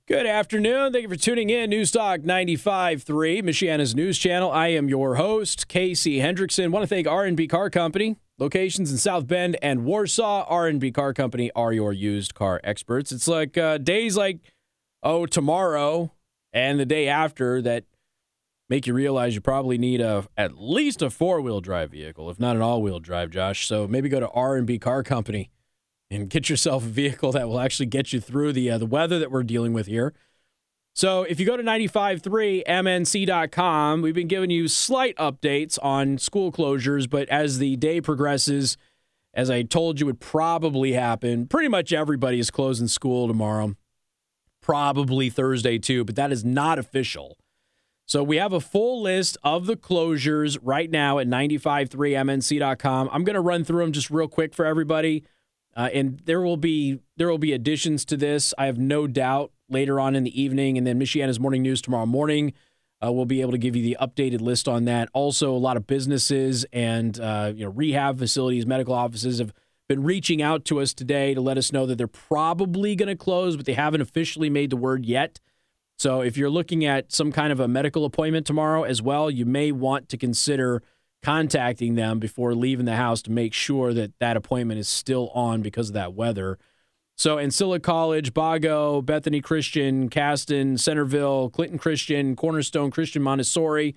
[0.08, 0.94] Good afternoon.
[0.94, 1.70] Thank you for tuning in.
[1.70, 4.50] News Talk 95.3, Michiana's news channel.
[4.50, 6.72] I am your host, Casey Hendrickson.
[6.72, 8.16] Want to thank R&B Car Company.
[8.40, 10.46] Locations in South Bend and Warsaw.
[10.48, 13.12] R&B Car Company are your used car experts.
[13.12, 14.40] It's like uh, days like,
[15.04, 16.14] oh, tomorrow
[16.54, 17.84] and the day after that
[18.70, 22.56] make you realize you probably need a at least a four-wheel drive vehicle, if not
[22.56, 23.68] an all-wheel drive, Josh.
[23.68, 25.50] So maybe go to R&B Car Company
[26.10, 29.18] and get yourself a vehicle that will actually get you through the uh, the weather
[29.20, 30.14] that we're dealing with here.
[30.94, 37.08] So if you go to 953mnc.com, we've been giving you slight updates on school closures,
[37.08, 38.78] but as the day progresses,
[39.32, 43.76] as I told you would probably happen, pretty much everybody is closing school tomorrow.
[44.60, 47.38] Probably Thursday too, but that is not official.
[48.08, 53.10] So we have a full list of the closures right now at 953mnc.com.
[53.12, 55.24] I'm going to run through them just real quick for everybody.
[55.78, 58.52] Uh, and there will be there will be additions to this.
[58.58, 62.08] I have no doubt later on in the evening, and then Michiana's morning news tomorrow
[62.08, 62.54] morning.
[63.00, 65.08] Uh, we'll be able to give you the updated list on that.
[65.14, 69.54] Also, a lot of businesses and uh, you know rehab facilities, medical offices have
[69.88, 73.16] been reaching out to us today to let us know that they're probably going to
[73.16, 75.40] close, but they haven't officially made the word yet.
[76.00, 79.46] So, if you're looking at some kind of a medical appointment tomorrow as well, you
[79.46, 80.82] may want to consider
[81.28, 85.62] contacting them before leaving the house to make sure that that appointment is still on
[85.62, 86.58] because of that weather.
[87.18, 93.94] So, Ancilla College, Baugo, Bethany Christian, Caston, Centerville, Clinton Christian, Cornerstone Christian Montessori,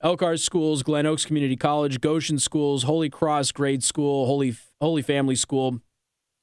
[0.00, 5.36] Elkhart Schools, Glen Oaks Community College, Goshen Schools, Holy Cross Grade School, Holy Holy Family
[5.36, 5.82] School,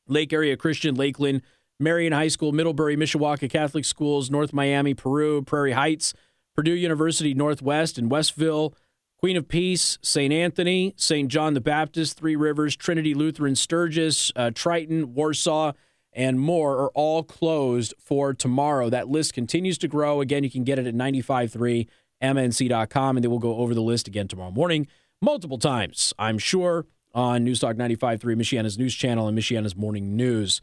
[0.07, 1.41] Lake Area Christian, Lakeland,
[1.79, 6.13] Marian High School, Middlebury, Mishawaka Catholic Schools, North Miami, Peru, Prairie Heights,
[6.55, 8.75] Purdue University Northwest, and Westville,
[9.17, 10.31] Queen of Peace, St.
[10.31, 11.27] Anthony, St.
[11.29, 15.71] John the Baptist, Three Rivers, Trinity Lutheran Sturgis, uh, Triton, Warsaw,
[16.13, 18.89] and more are all closed for tomorrow.
[18.89, 20.21] That list continues to grow.
[20.21, 24.27] Again, you can get it at 953mnc.com, and then we'll go over the list again
[24.27, 24.87] tomorrow morning
[25.21, 30.61] multiple times, I'm sure, on Newstalk 95.3, Michiana's news channel and Michiana's morning news.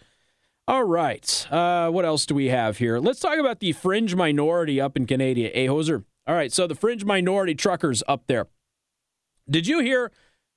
[0.66, 1.46] All right.
[1.50, 2.98] Uh, what else do we have here?
[2.98, 5.56] Let's talk about the fringe minority up in Canada.
[5.58, 6.04] A Hoser.
[6.26, 8.46] All right, so the fringe minority truckers up there.
[9.48, 10.10] Did you hear?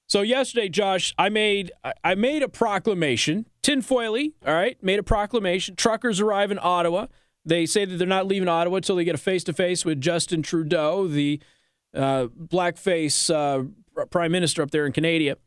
[0.08, 1.72] So yesterday, Josh, I made
[2.04, 3.48] I made a proclamation.
[3.62, 5.76] Tinfoily, all right, made a proclamation.
[5.76, 7.08] Truckers arrive in Ottawa.
[7.44, 10.00] They say that they're not leaving Ottawa until they get a face to face with
[10.00, 11.42] Justin Trudeau, the
[11.94, 13.66] uh, blackface uh,
[14.10, 15.38] prime minister up there in Canada.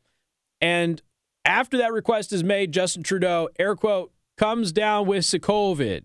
[0.60, 1.00] And
[1.44, 6.02] after that request is made, Justin Trudeau, air quote, comes down with COVID.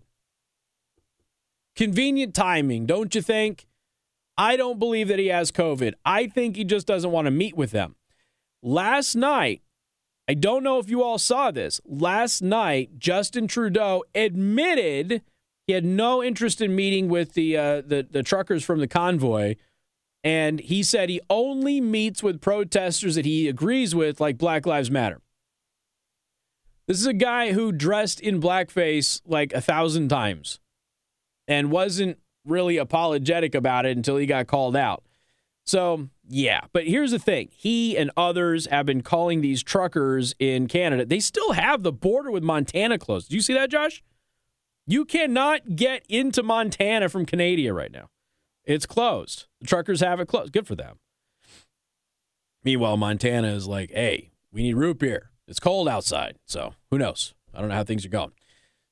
[1.74, 3.66] Convenient timing, don't you think?
[4.38, 5.94] I don't believe that he has COVID.
[6.04, 7.96] I think he just doesn't want to meet with them.
[8.62, 9.62] Last night,
[10.28, 11.80] I don't know if you all saw this.
[11.86, 15.22] Last night, Justin Trudeau admitted
[15.66, 19.56] he had no interest in meeting with the uh, the, the truckers from the convoy,
[20.22, 24.90] and he said he only meets with protesters that he agrees with, like Black Lives
[24.90, 25.20] Matter.
[26.86, 30.60] This is a guy who dressed in blackface like a thousand times
[31.48, 35.02] and wasn't really apologetic about it until he got called out.
[35.64, 37.48] So, yeah, but here's the thing.
[37.52, 41.04] He and others have been calling these truckers in Canada.
[41.04, 43.30] They still have the border with Montana closed.
[43.30, 44.02] Do you see that, Josh?
[44.86, 48.10] You cannot get into Montana from Canada right now.
[48.64, 49.46] It's closed.
[49.60, 50.52] The truckers have it closed.
[50.52, 50.98] Good for them.
[52.62, 55.30] Meanwhile, Montana is like, hey, we need root beer.
[55.48, 56.36] It's cold outside.
[56.46, 57.34] So who knows?
[57.52, 58.32] I don't know how things are going.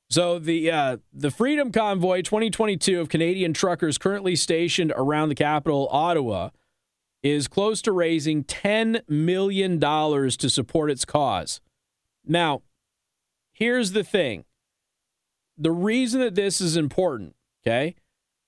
[0.09, 5.87] So the uh, the Freedom Convoy 2022 of Canadian truckers currently stationed around the capital,
[5.91, 6.49] Ottawa,
[7.23, 11.59] is close to raising $10 million to support its cause.
[12.23, 12.61] Now,
[13.51, 14.45] here's the thing.
[15.57, 17.35] The reason that this is important,
[17.65, 17.95] okay?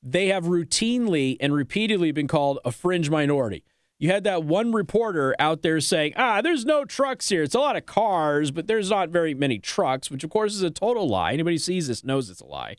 [0.03, 3.63] They have routinely and repeatedly been called a fringe minority
[3.99, 7.43] you had that one reporter out there saying, ah, there's no trucks here.
[7.43, 10.61] It's a lot of cars, but there's not very many trucks, which of course is
[10.61, 11.33] a total lie.
[11.33, 12.75] Anybody sees this knows it's a lie.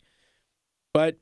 [0.93, 1.17] But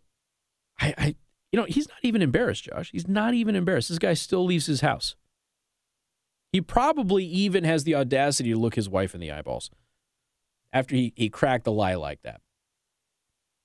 [0.80, 1.16] I, I
[1.52, 2.92] you know, he's not even embarrassed, Josh.
[2.92, 3.90] He's not even embarrassed.
[3.90, 5.16] This guy still leaves his house.
[6.52, 9.72] He probably even has the audacity to look his wife in the eyeballs
[10.72, 12.42] after he, he cracked a lie like that.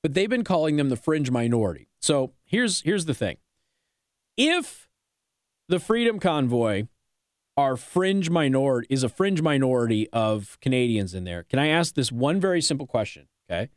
[0.03, 1.89] But they've been calling them the fringe minority.
[2.01, 3.37] So here's here's the thing.
[4.37, 4.82] If
[5.68, 6.86] the Freedom Convoy
[7.56, 11.42] are fringe minority is a fringe minority of Canadians in there.
[11.42, 13.28] Can I ask this one very simple question?
[13.50, 13.68] Okay.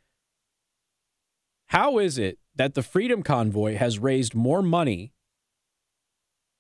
[1.67, 5.11] How is it that the Freedom Convoy has raised more money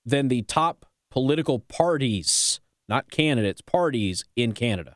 [0.05, 4.95] than the top political parties, not candidates, parties in Canada.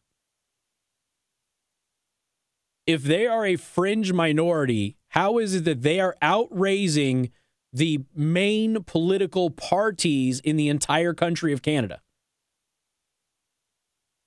[2.85, 7.31] If they are a fringe minority, how is it that they are outraising
[7.71, 12.01] the main political parties in the entire country of Canada?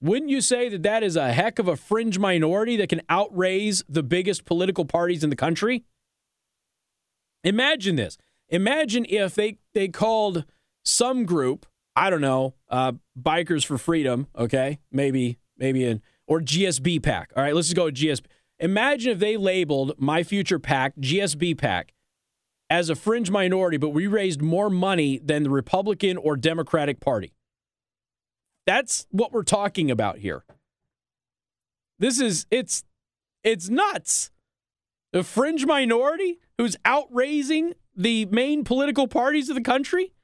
[0.00, 3.84] Wouldn't you say that that is a heck of a fringe minority that can outraise
[3.88, 5.84] the biggest political parties in the country?
[7.44, 8.18] Imagine this.
[8.48, 10.44] Imagine if they, they called
[10.84, 14.80] some group, I don't know, uh, Bikers for Freedom, okay?
[14.90, 17.32] Maybe, maybe in, or GSB pack.
[17.36, 18.26] All right, let's just go with GSB.
[18.58, 21.92] Imagine if they labeled My Future pack GSB PAC,
[22.72, 27.34] as a fringe minority, but we raised more money than the Republican or Democratic Party.
[28.66, 30.42] That's what we're talking about here.
[31.98, 32.82] This is it's
[33.44, 34.30] it's nuts.
[35.12, 40.14] The fringe minority who's outraising the main political parties of the country?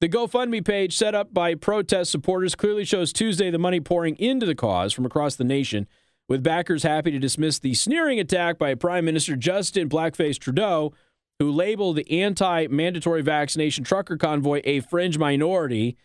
[0.00, 4.46] The GoFundMe page set up by protest supporters clearly shows Tuesday the money pouring into
[4.46, 5.88] the cause from across the nation,
[6.28, 10.92] with backers happy to dismiss the sneering attack by Prime Minister Justin Blackface Trudeau,
[11.38, 15.96] who labeled the anti mandatory vaccination trucker convoy a fringe minority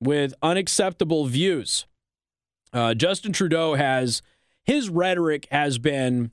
[0.00, 1.86] with unacceptable views.
[2.72, 4.22] Uh, Justin Trudeau has
[4.64, 6.30] his rhetoric has been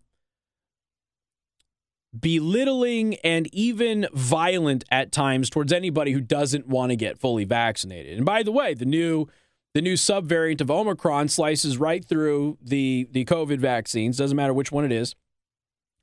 [2.17, 8.17] belittling and even violent at times towards anybody who doesn't want to get fully vaccinated.
[8.17, 9.27] And by the way, the new
[9.73, 14.71] the new subvariant of Omicron slices right through the the COVID vaccines, doesn't matter which
[14.71, 15.15] one it is.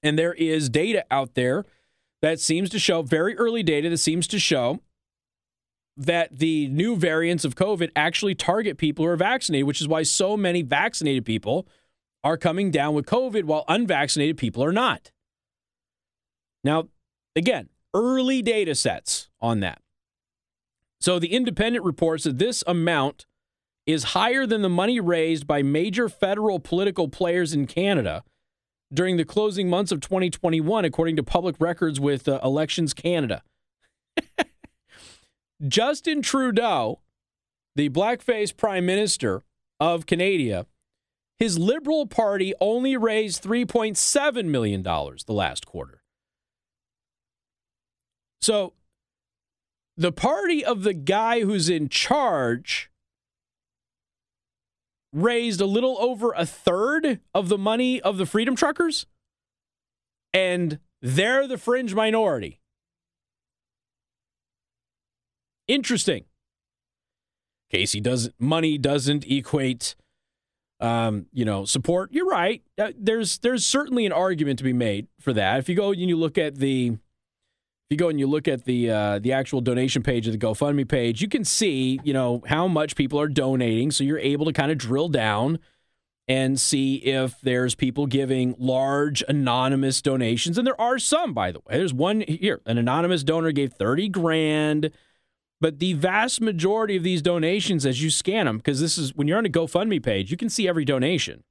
[0.03, 1.65] And there is data out there
[2.25, 4.81] that seems to show very early data that seems to show
[5.95, 10.05] that the new variants of COVID actually target people who are vaccinated, which is why
[10.05, 11.69] so many vaccinated people
[12.25, 15.13] are coming down with COVID while unvaccinated people are not.
[16.65, 16.89] Now,
[17.37, 19.83] again, early data sets on that.
[21.03, 23.27] So the independent reports that this amount
[23.85, 28.25] is higher than the money raised by major federal political players in Canada
[28.95, 33.43] during the closing months of 2021, according to public records with uh, Elections Canada.
[35.67, 37.01] Justin Trudeau,
[37.75, 39.43] the blackface prime minister
[39.81, 40.67] of Canada,
[41.39, 46.03] his Liberal Party only raised $3.7 million the last quarter.
[48.41, 48.75] So
[49.97, 52.91] the party of the guy who's in charge
[55.15, 59.07] raised a little over a third of the money of the Freedom Truckers,
[60.33, 62.61] and they're the fringe minority.
[65.67, 66.25] Interesting.
[67.71, 69.95] Casey doesn't money doesn't equate
[70.81, 72.13] um, you know, support.
[72.13, 72.63] You're right.
[72.77, 75.59] Uh, there's there's certainly an argument to be made for that.
[75.59, 76.99] If you go and you look at the
[77.95, 80.87] you go and you look at the uh, the actual donation page of the GoFundMe
[80.87, 83.91] page, you can see, you know, how much people are donating.
[83.91, 85.61] So you're able to kind of drill down
[86.27, 90.59] and see if there's people giving large anonymous donations.
[90.59, 91.77] And there are some, by the way.
[91.77, 92.61] There's one here.
[92.67, 94.91] An anonymous donor gave 30 grand.
[95.61, 99.29] But the vast majority of these donations, as you scan them, because this is when
[99.29, 101.45] you're on a GoFundMe page, you can see every donation.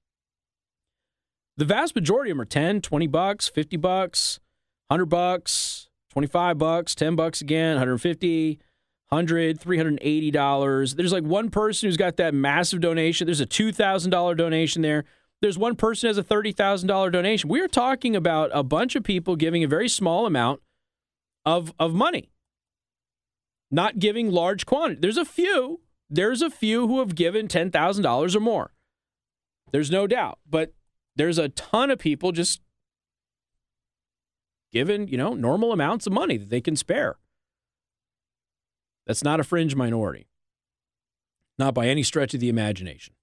[1.55, 4.39] The vast majority of them are 10, 20 bucks, 50 bucks,
[4.87, 5.82] 100 bucks,
[6.13, 8.59] 25 bucks, 10 bucks again, 150,
[9.09, 10.95] 100, 380 dollars.
[10.95, 13.25] There's like one person who's got that massive donation.
[13.25, 15.03] There's a $2,000 donation there.
[15.41, 17.49] There's one person has a $30,000 donation.
[17.49, 20.61] We're talking about a bunch of people giving a very small amount
[21.45, 22.29] of of money
[23.73, 25.01] not giving large quantity.
[25.01, 25.81] There's a few.
[26.07, 28.71] There's a few who have given $10,000 or more.
[29.71, 30.37] There's no doubt.
[30.47, 30.73] But
[31.15, 32.61] there's a ton of people just
[34.73, 37.17] given, you know, normal amounts of money that they can spare.
[39.05, 40.27] That's not a fringe minority.
[41.57, 43.13] Not by any stretch of the imagination.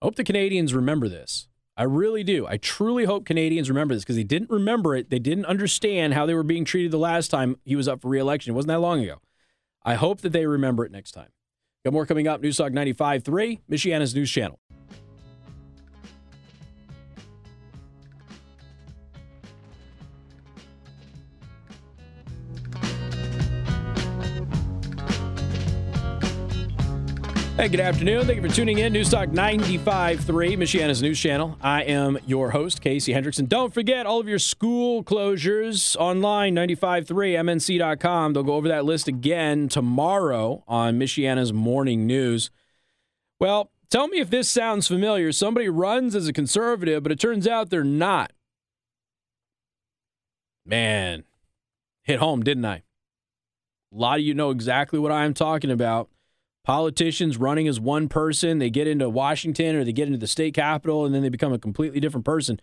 [0.00, 1.48] I hope the Canadians remember this.
[1.76, 2.46] I really do.
[2.46, 5.10] I truly hope Canadians remember this because they didn't remember it.
[5.10, 8.08] They didn't understand how they were being treated the last time he was up for
[8.08, 8.52] reelection.
[8.52, 9.20] It wasn't that long ago.
[9.82, 11.30] I hope that they remember it next time.
[11.84, 12.40] Got more coming up.
[12.40, 14.60] Newstalk 95.3, Michiana's news channel.
[27.56, 28.26] Hey, good afternoon.
[28.26, 28.92] Thank you for tuning in.
[28.92, 30.18] Newstalk 95.3,
[30.56, 31.56] Michiana's news channel.
[31.62, 33.48] I am your host, Casey Hendrickson.
[33.48, 38.32] Don't forget all of your school closures online, 95.3mnc.com.
[38.32, 42.50] They'll go over that list again tomorrow on Michiana's morning news.
[43.38, 45.30] Well, tell me if this sounds familiar.
[45.30, 48.32] Somebody runs as a conservative, but it turns out they're not.
[50.66, 51.22] Man,
[52.02, 52.82] hit home, didn't I?
[53.92, 56.08] A lot of you know exactly what I'm talking about.
[56.64, 60.54] Politicians running as one person, they get into Washington or they get into the state
[60.54, 62.58] capitol and then they become a completely different person.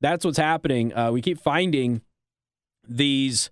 [0.00, 0.94] That's what's happening.
[0.94, 2.02] Uh, we keep finding
[2.86, 3.50] these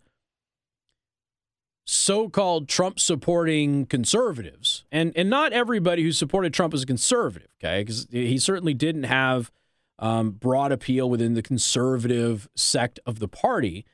[1.86, 4.84] so-called Trump supporting conservatives.
[4.92, 7.82] And and not everybody who supported Trump is a conservative, okay?
[7.82, 9.50] Cuz he certainly didn't have
[9.98, 13.86] um, broad appeal within the conservative sect of the party.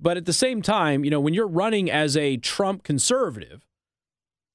[0.00, 3.64] But at the same time, you know, when you're running as a Trump conservative,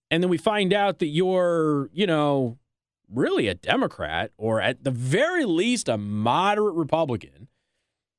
[0.09, 2.57] and then we find out that you're, you know,
[3.11, 7.47] really a Democrat or at the very least a moderate Republican,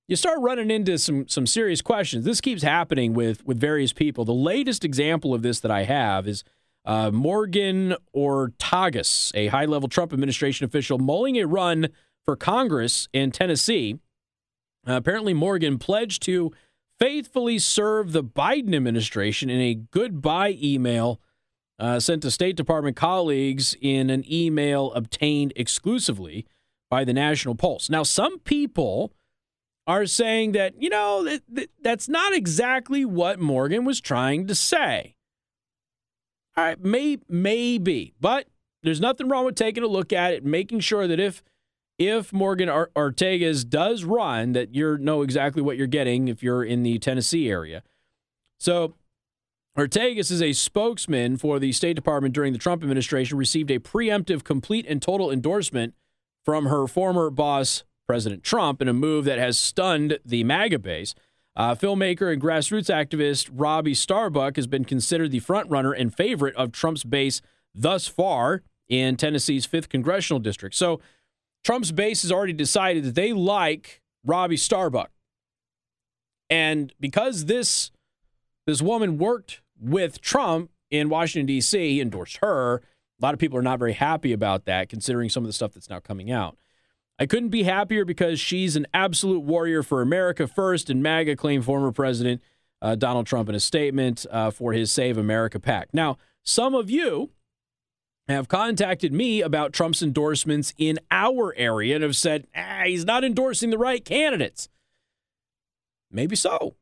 [0.07, 2.25] you start running into some some serious questions.
[2.25, 4.25] This keeps happening with with various people.
[4.25, 6.45] The latest example of this that I have is
[6.85, 11.89] uh, Morgan Ortagus, a high level Trump administration official, mulling a run
[12.25, 13.99] for Congress in Tennessee.
[14.87, 16.53] Uh, apparently, Morgan pledged to
[16.99, 21.21] faithfully serve the Biden administration in a goodbye email
[21.79, 26.47] uh, sent to State Department colleagues in an email obtained exclusively
[26.91, 27.89] by the National Pulse.
[27.89, 29.13] Now, some people
[29.87, 34.55] are saying that, you know, that, that, that's not exactly what Morgan was trying to
[34.55, 35.15] say.
[36.57, 38.49] All right, may, maybe, but
[38.83, 41.43] there's nothing wrong with taking a look at it, making sure that if
[41.99, 46.85] if Morgan Ortagus does run, that you know exactly what you're getting if you're in
[46.85, 47.83] the Tennessee area.
[48.61, 48.95] So
[49.79, 54.43] Ortagus is a spokesman for the State Department during the Trump administration, received a preemptive,
[54.43, 55.95] complete, and total endorsement
[56.45, 61.15] from her former boss, President Trump, in a move that has stunned the MAGA base.
[61.55, 66.73] Uh, filmmaker and grassroots activist Robbie Starbuck has been considered the frontrunner and favorite of
[66.73, 67.41] Trump's base
[67.73, 70.75] thus far in Tennessee's 5th congressional district.
[70.75, 71.01] So
[71.65, 75.13] Trump's base has already decided that they like Robbie Starbuck.
[76.51, 77.93] And because this
[78.69, 82.77] this woman worked with Trump in Washington D.C., endorsed her.
[83.21, 85.73] A lot of people are not very happy about that considering some of the stuff
[85.73, 86.57] that's now coming out.
[87.19, 91.65] I couldn't be happier because she's an absolute warrior for America first and MAGA claimed
[91.65, 92.41] former President
[92.81, 95.89] uh, Donald Trump in a statement uh, for his Save America PAC.
[95.93, 97.31] Now, some of you
[98.29, 103.25] have contacted me about Trump's endorsements in our area and have said, ah, he's not
[103.25, 104.69] endorsing the right candidates.
[106.11, 106.77] Maybe so.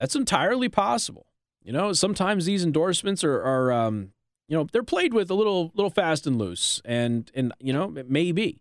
[0.00, 1.26] That's entirely possible.
[1.62, 4.12] You know, sometimes these endorsements are, are um,
[4.48, 7.96] you know, they're played with a little, little fast and loose, and and you know,
[7.96, 8.60] it may be.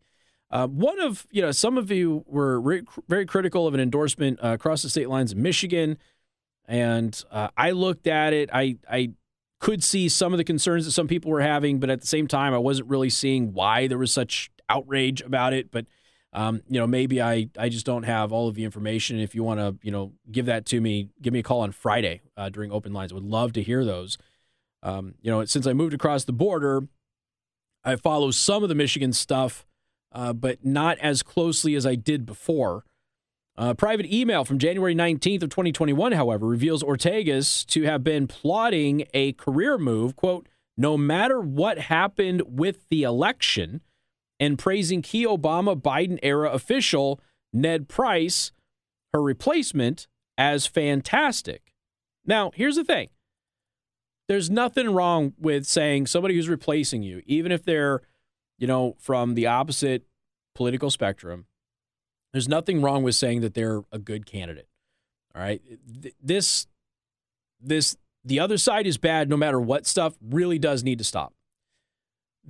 [0.51, 4.39] Uh, one of you know, some of you were re- very critical of an endorsement
[4.43, 5.97] uh, across the state lines in Michigan,
[6.67, 8.49] and uh, I looked at it.
[8.51, 9.11] I I
[9.59, 12.27] could see some of the concerns that some people were having, but at the same
[12.27, 15.71] time, I wasn't really seeing why there was such outrage about it.
[15.71, 15.85] But
[16.33, 19.19] um, you know, maybe I I just don't have all of the information.
[19.19, 21.71] If you want to, you know, give that to me, give me a call on
[21.71, 23.11] Friday uh, during open lines.
[23.11, 24.17] I would love to hear those.
[24.83, 26.87] Um, you know, since I moved across the border,
[27.83, 29.65] I follow some of the Michigan stuff,
[30.11, 32.85] uh, but not as closely as I did before.
[33.57, 39.05] A private email from January 19th of 2021, however, reveals Ortagus to have been plotting
[39.13, 40.47] a career move, quote,
[40.77, 43.81] no matter what happened with the election,
[44.39, 47.19] and praising key Obama Biden era official
[47.51, 48.51] Ned Price,
[49.13, 50.07] her replacement,
[50.37, 51.73] as fantastic.
[52.25, 53.09] Now, here's the thing
[54.27, 58.01] there's nothing wrong with saying somebody who's replacing you, even if they're,
[58.57, 60.03] you know, from the opposite
[60.53, 61.45] political spectrum,
[62.31, 64.67] there's nothing wrong with saying that they're a good candidate.
[65.35, 65.61] All right.
[66.21, 66.67] This,
[67.59, 71.33] this, the other side is bad no matter what stuff really does need to stop.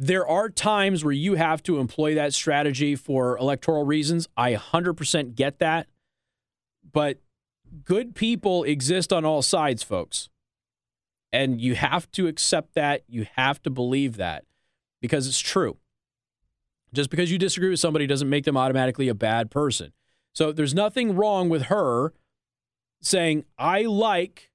[0.01, 4.29] There are times where you have to employ that strategy for electoral reasons.
[4.37, 5.87] I 100% get that.
[6.89, 7.17] But
[7.83, 10.29] good people exist on all sides, folks.
[11.33, 13.01] And you have to accept that.
[13.09, 14.45] You have to believe that
[15.01, 15.75] because it's true.
[16.93, 19.91] Just because you disagree with somebody doesn't make them automatically a bad person.
[20.31, 22.13] So there's nothing wrong with her
[23.01, 24.49] saying, I like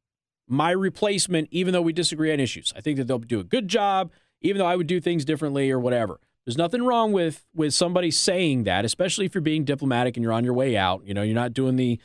[0.48, 2.72] my replacement, even though we disagree on issues.
[2.74, 4.10] I think that they'll do a good job,
[4.44, 6.20] even though I would do things differently or whatever.
[6.44, 10.32] There's nothing wrong with with somebody saying that, especially if you're being diplomatic and you're
[10.32, 11.02] on your way out.
[11.04, 11.98] You know, you're not doing the.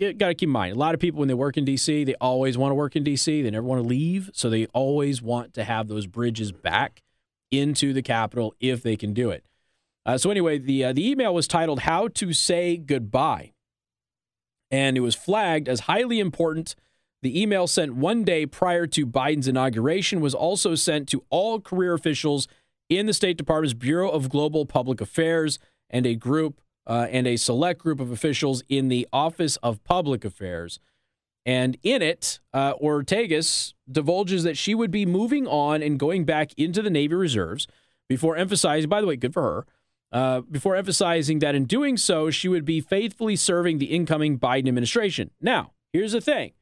[0.00, 2.16] Got to keep in mind, a lot of people when they work in D.C., they
[2.20, 3.42] always want to work in D.C.
[3.42, 7.00] They never want to leave, so they always want to have those bridges back
[7.52, 9.44] into the capital if they can do it.
[10.04, 13.52] Uh, so anyway, the uh, the email was titled "How to Say Goodbye,"
[14.70, 16.74] and it was flagged as highly important.
[17.24, 21.94] The email sent one day prior to Biden's inauguration was also sent to all career
[21.94, 22.46] officials
[22.90, 27.38] in the State Department's Bureau of Global Public Affairs and a group uh, and a
[27.38, 30.78] select group of officials in the Office of Public Affairs.
[31.46, 36.52] And in it, uh, Ortagus divulges that she would be moving on and going back
[36.58, 37.66] into the Navy Reserves
[38.06, 39.66] before emphasizing, by the way, good for her,
[40.12, 44.68] uh, before emphasizing that in doing so, she would be faithfully serving the incoming Biden
[44.68, 45.30] administration.
[45.40, 46.52] Now, here's the thing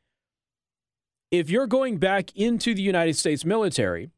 [1.32, 4.10] if you're going back into the United States military,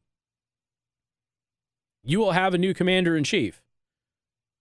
[2.03, 3.63] you will have a new commander in chief.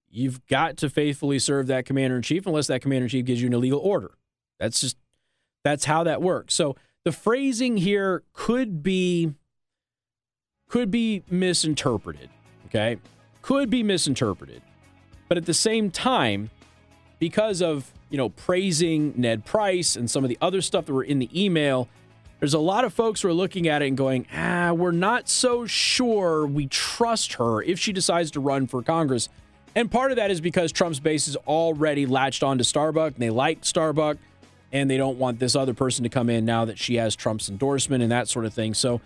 [0.08, 3.42] You've got to faithfully serve that commander in chief unless that commander in chief gives
[3.42, 4.12] you an illegal order.
[4.60, 4.96] That's just
[5.64, 6.54] that's how that works.
[6.54, 9.34] So the phrasing here could be
[10.68, 12.30] could be misinterpreted,
[12.66, 12.98] okay?
[13.42, 14.62] Could be misinterpreted.
[15.28, 16.50] But at the same time,
[17.18, 21.04] because of, you know, praising Ned Price and some of the other stuff that were
[21.04, 21.88] in the email,
[22.44, 25.30] there's a lot of folks who are looking at it and going, ah, we're not
[25.30, 29.30] so sure we trust her if she decides to run for Congress.
[29.74, 33.22] And part of that is because Trump's base is already latched on to Starbuck and
[33.22, 34.18] they like Starbuck
[34.72, 37.48] and they don't want this other person to come in now that she has Trump's
[37.48, 38.74] endorsement and that sort of thing.
[38.74, 39.00] So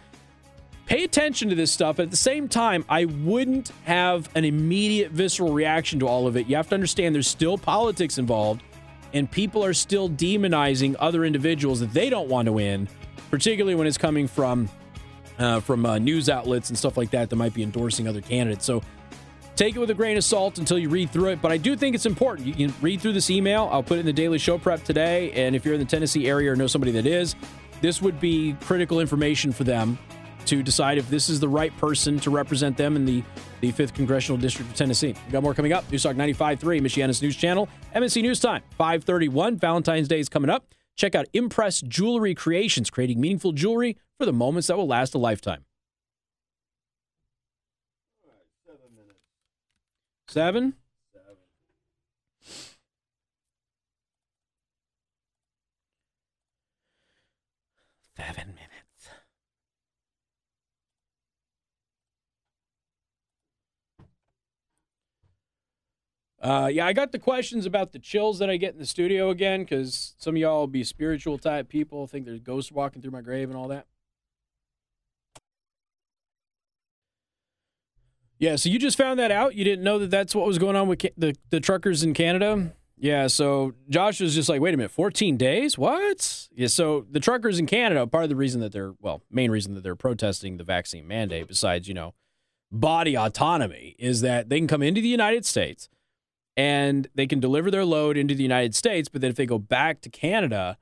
[0.86, 2.01] pay attention to this stuff.
[2.01, 6.48] At the same time, I wouldn't have an immediate visceral reaction to all of it.
[6.48, 8.65] You have to understand there's still politics involved
[9.12, 12.89] and people are still demonizing other individuals that they don't want to win
[13.30, 14.68] particularly when it's coming from
[15.38, 18.64] uh, from uh, news outlets and stuff like that that might be endorsing other candidates.
[18.64, 18.82] So
[19.56, 21.42] take it with a grain of salt until you read through it.
[21.42, 22.46] But I do think it's important.
[22.46, 23.68] You can read through this email.
[23.70, 25.32] I'll put it in the daily show prep today.
[25.32, 27.34] And if you're in the Tennessee area or know somebody that is,
[27.80, 29.98] this would be critical information for them
[30.46, 33.22] to decide if this is the right person to represent them in the,
[33.60, 35.14] the 5th Congressional District of Tennessee.
[35.26, 35.88] We got more coming up.
[35.90, 37.68] Newstalk 95.3, Michiana's news channel.
[37.94, 39.56] MNC News Time, 531.
[39.56, 40.74] Valentine's Day is coming up.
[40.98, 45.18] Check out Impress Jewelry Creations, creating meaningful jewelry for the moments that will last a
[45.18, 45.64] lifetime.
[50.26, 50.74] seven Seven?
[58.16, 58.68] Seven minutes.
[66.40, 69.31] Uh, yeah, I got the questions about the chills that I get in the studio
[69.31, 73.23] again because some of y'all be spiritual type people, think there's ghosts walking through my
[73.23, 73.86] grave and all that.
[78.39, 79.56] Yeah, so you just found that out?
[79.56, 82.15] You didn't know that that's what was going on with ca- the, the truckers in
[82.15, 82.73] Canada?
[82.97, 85.77] Yeah, so Josh was just like, wait a minute, 14 days?
[85.77, 86.48] What?
[86.52, 89.74] Yeah, so the truckers in Canada, part of the reason that they're, well, main reason
[89.74, 92.15] that they're protesting the vaccine mandate, besides, you know,
[92.70, 95.89] body autonomy, is that they can come into the United States
[96.59, 99.09] and they can deliver their load into the United States.
[99.09, 100.76] But then if they go back to Canada,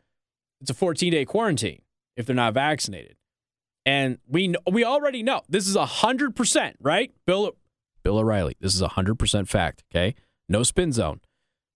[0.60, 1.82] it's a 14 day quarantine
[2.16, 3.16] if they're not vaccinated.
[3.84, 7.12] And we we already know this is 100%, right?
[7.26, 7.54] Bill
[8.02, 10.14] Bill O'Reilly, this is 100% fact, okay?
[10.48, 11.20] No spin zone.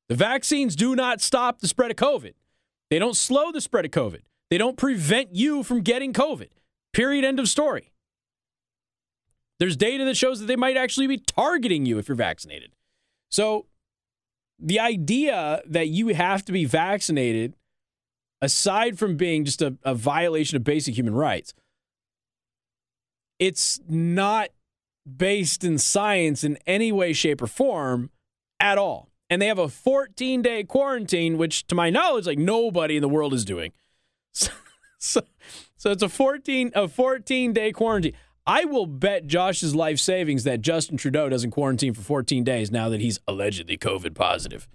[0.09, 2.33] The vaccines do not stop the spread of COVID.
[2.89, 4.23] They don't slow the spread of COVID.
[4.49, 6.49] They don't prevent you from getting COVID.
[6.93, 7.25] Period.
[7.25, 7.93] End of story.
[9.61, 12.73] There's data that shows that they might actually be targeting you if you're vaccinated.
[13.29, 13.67] So
[14.61, 17.55] the idea that you have to be vaccinated,
[18.41, 21.55] aside from being just a, a violation of basic human rights,
[23.39, 24.51] it's not
[25.17, 28.11] based in science in any way, shape, or form
[28.61, 29.09] at all.
[29.31, 33.09] And they have a 14 day quarantine, which to my knowledge, like nobody in the
[33.09, 33.73] world is doing.
[34.33, 34.53] So,
[34.99, 35.23] so,
[35.77, 38.13] so it's a 14 a 14 day quarantine.
[38.47, 42.89] I will bet Josh's life savings that Justin Trudeau doesn't quarantine for 14 days now
[42.89, 44.69] that he's allegedly COVID positive.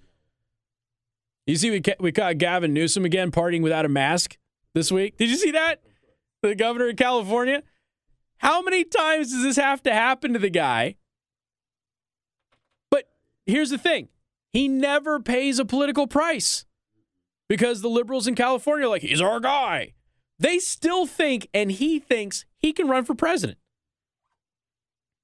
[1.45, 4.37] You see, we, ca- we caught Gavin Newsom again partying without a mask
[4.73, 5.17] this week.
[5.17, 5.81] Did you see that?
[6.41, 7.63] The governor of California.
[8.37, 10.95] How many times does this have to happen to the guy?
[12.91, 13.09] But
[13.45, 14.09] here's the thing
[14.51, 16.65] he never pays a political price
[17.47, 19.93] because the liberals in California are like, he's our guy.
[20.37, 23.59] They still think, and he thinks he can run for president.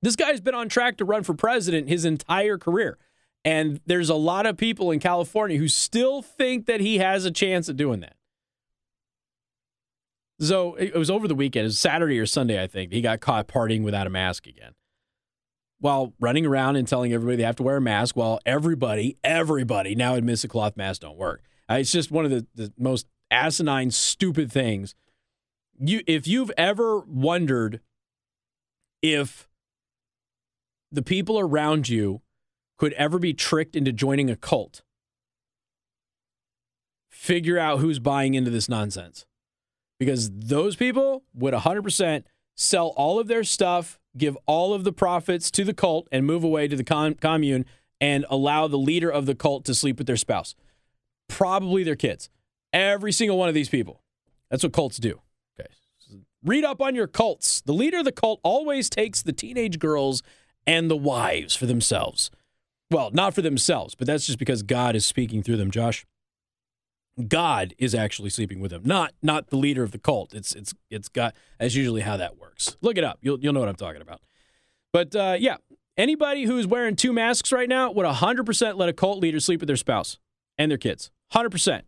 [0.03, 2.99] This guy's been on track to run for president his entire career.
[3.43, 7.31] And there's a lot of people in California who still think that he has a
[7.31, 8.15] chance of doing that.
[10.39, 12.91] So it was over the weekend, it was Saturday or Sunday, I think.
[12.91, 14.73] He got caught partying without a mask again.
[15.79, 19.95] While running around and telling everybody they have to wear a mask, while everybody, everybody
[19.95, 21.41] now admits the cloth masks don't work.
[21.67, 24.93] Uh, it's just one of the, the most asinine, stupid things.
[25.79, 27.81] You, if you've ever wondered
[29.01, 29.49] if
[30.91, 32.21] the people around you
[32.77, 34.81] could ever be tricked into joining a cult,
[37.09, 39.25] figure out who's buying into this nonsense.
[39.99, 42.23] Because those people would 100%
[42.55, 46.43] sell all of their stuff, give all of the profits to the cult, and move
[46.43, 47.65] away to the com- commune
[47.99, 50.55] and allow the leader of the cult to sleep with their spouse.
[51.29, 52.29] Probably their kids.
[52.73, 54.01] Every single one of these people.
[54.49, 55.21] That's what cults do.
[56.43, 57.61] Read up on your cults.
[57.61, 60.23] The leader of the cult always takes the teenage girls
[60.65, 62.31] and the wives for themselves.
[62.89, 66.05] Well, not for themselves, but that's just because God is speaking through them, Josh.
[67.27, 70.33] God is actually sleeping with them, not not the leader of the cult.
[70.33, 71.33] It's it's it's God.
[71.59, 72.77] That's usually how that works.
[72.81, 73.19] Look it up.
[73.21, 74.21] You'll you'll know what I'm talking about.
[74.93, 75.57] But uh, yeah,
[75.97, 79.67] anybody who's wearing two masks right now would 100% let a cult leader sleep with
[79.67, 80.17] their spouse
[80.57, 81.11] and their kids.
[81.33, 81.81] 100%.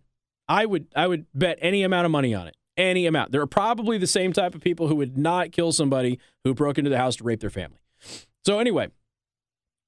[0.47, 2.55] I would I would bet any amount of money on it.
[2.75, 3.31] Any amount.
[3.31, 6.77] There are probably the same type of people who would not kill somebody who broke
[6.77, 7.77] into the house to rape their family.
[8.45, 8.89] So anyway,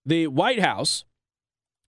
[0.06, 1.04] the White House.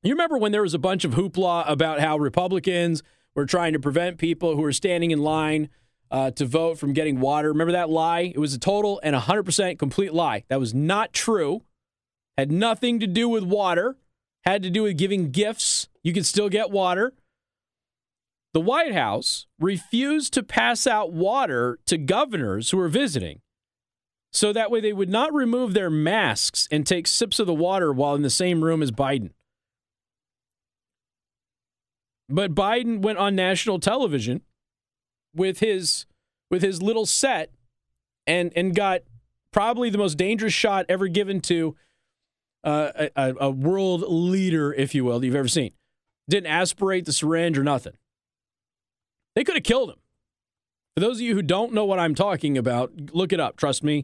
[0.03, 3.03] You remember when there was a bunch of hoopla about how Republicans
[3.35, 5.69] were trying to prevent people who were standing in line
[6.09, 7.49] uh, to vote from getting water?
[7.49, 8.31] Remember that lie?
[8.33, 10.43] It was a total and 100% complete lie.
[10.49, 11.61] That was not true.
[12.37, 13.97] Had nothing to do with water.
[14.43, 15.89] Had to do with giving gifts.
[16.03, 17.13] You could still get water.
[18.53, 23.41] The White House refused to pass out water to governors who were visiting
[24.31, 27.91] so that way they would not remove their masks and take sips of the water
[27.91, 29.31] while in the same room as Biden.
[32.29, 34.41] But Biden went on national television
[35.33, 36.05] with his
[36.51, 37.51] with his little set
[38.25, 39.01] and and got
[39.51, 41.75] probably the most dangerous shot ever given to
[42.63, 45.71] uh, a, a world leader, if you will, that you've ever seen.
[46.29, 47.93] Didn't aspirate the syringe or nothing.
[49.37, 49.97] They could have killed him.
[50.95, 53.55] For those of you who don't know what I'm talking about, look it up.
[53.55, 54.03] Trust me,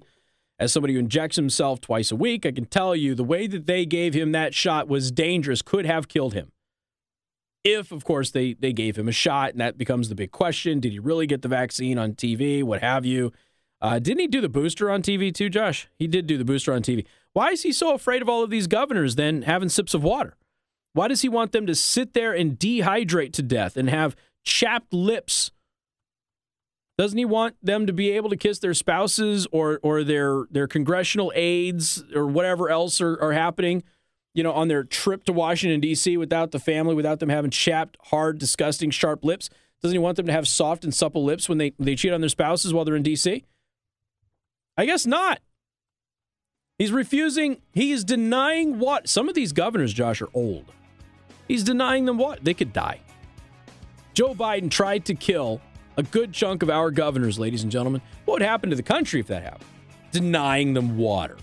[0.59, 3.65] as somebody who injects himself twice a week, I can tell you the way that
[3.65, 6.51] they gave him that shot was dangerous, could have killed him.
[7.63, 10.79] If, of course, they, they gave him a shot, and that becomes the big question.
[10.79, 12.61] Did he really get the vaccine on TV?
[12.61, 13.31] What have you?
[13.81, 15.87] Uh, didn't he do the booster on TV too, Josh?
[15.97, 17.07] He did do the booster on TV.
[17.31, 20.37] Why is he so afraid of all of these governors then having sips of water?
[20.93, 24.93] Why does he want them to sit there and dehydrate to death and have chapped
[24.93, 25.51] lips
[26.97, 30.67] doesn't he want them to be able to kiss their spouses or or their their
[30.67, 33.83] congressional aides or whatever else are, are happening,
[34.35, 36.17] you know, on their trip to Washington D.C.
[36.17, 39.49] without the family, without them having chapped, hard, disgusting, sharp lips?
[39.81, 42.21] Doesn't he want them to have soft and supple lips when they they cheat on
[42.21, 43.43] their spouses while they're in D.C.?
[44.77, 45.39] I guess not.
[46.77, 47.61] He's refusing.
[47.73, 50.71] He is denying what some of these governors, Josh, are old.
[51.47, 52.99] He's denying them what they could die.
[54.13, 55.59] Joe Biden tried to kill
[55.97, 58.01] a good chunk of our governors, ladies and gentlemen.
[58.25, 59.69] What would happen to the country if that happened?
[60.11, 61.37] Denying them water.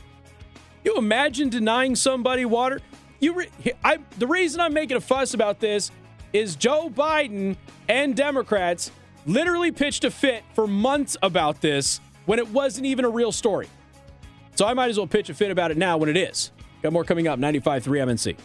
[0.85, 2.81] You imagine denying somebody water?
[3.19, 3.51] You, re-
[3.85, 5.91] I, the reason I'm making a fuss about this
[6.33, 7.57] is Joe Biden
[7.89, 8.93] and Democrats
[9.27, 13.69] literally pitched a fit for months about this when it wasn't even a real story.
[14.55, 16.53] So I might as well pitch a fit about it now when it is.
[16.83, 18.37] Got more coming up 95.3 MNC.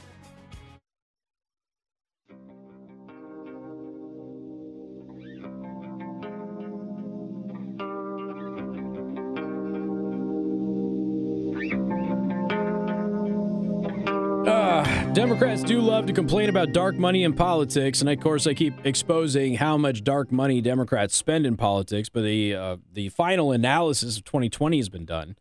[15.16, 18.74] Democrats do love to complain about dark money in politics, and of course, I keep
[18.86, 22.10] exposing how much dark money Democrats spend in politics.
[22.10, 25.38] But the uh, the final analysis of 2020 has been done,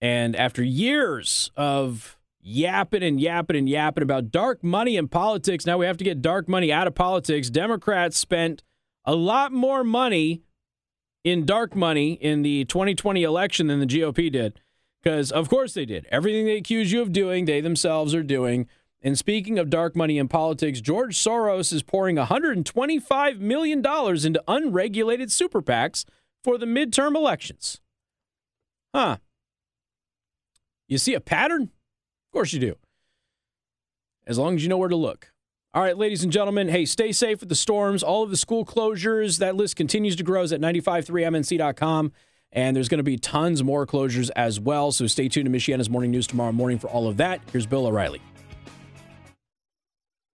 [0.00, 5.78] and after years of yapping and yapping and yapping about dark money in politics, now
[5.78, 7.50] we have to get dark money out of politics.
[7.50, 8.64] Democrats spent
[9.04, 10.42] a lot more money
[11.22, 14.60] in dark money in the 2020 election than the GOP did.
[15.02, 16.06] Because, of course, they did.
[16.10, 18.66] Everything they accuse you of doing, they themselves are doing.
[19.00, 25.30] And speaking of dark money in politics, George Soros is pouring $125 million into unregulated
[25.30, 26.04] super PACs
[26.42, 27.80] for the midterm elections.
[28.92, 29.18] Huh.
[30.88, 31.62] You see a pattern?
[31.62, 32.76] Of course you do.
[34.26, 35.32] As long as you know where to look.
[35.74, 38.02] All right, ladies and gentlemen, hey, stay safe with the storms.
[38.02, 42.12] All of the school closures, that list continues to grow is at 953mnc.com.
[42.52, 44.90] And there's going to be tons more closures as well.
[44.92, 47.40] So stay tuned to Michiana's Morning News tomorrow morning for all of that.
[47.52, 48.22] Here's Bill O'Reilly.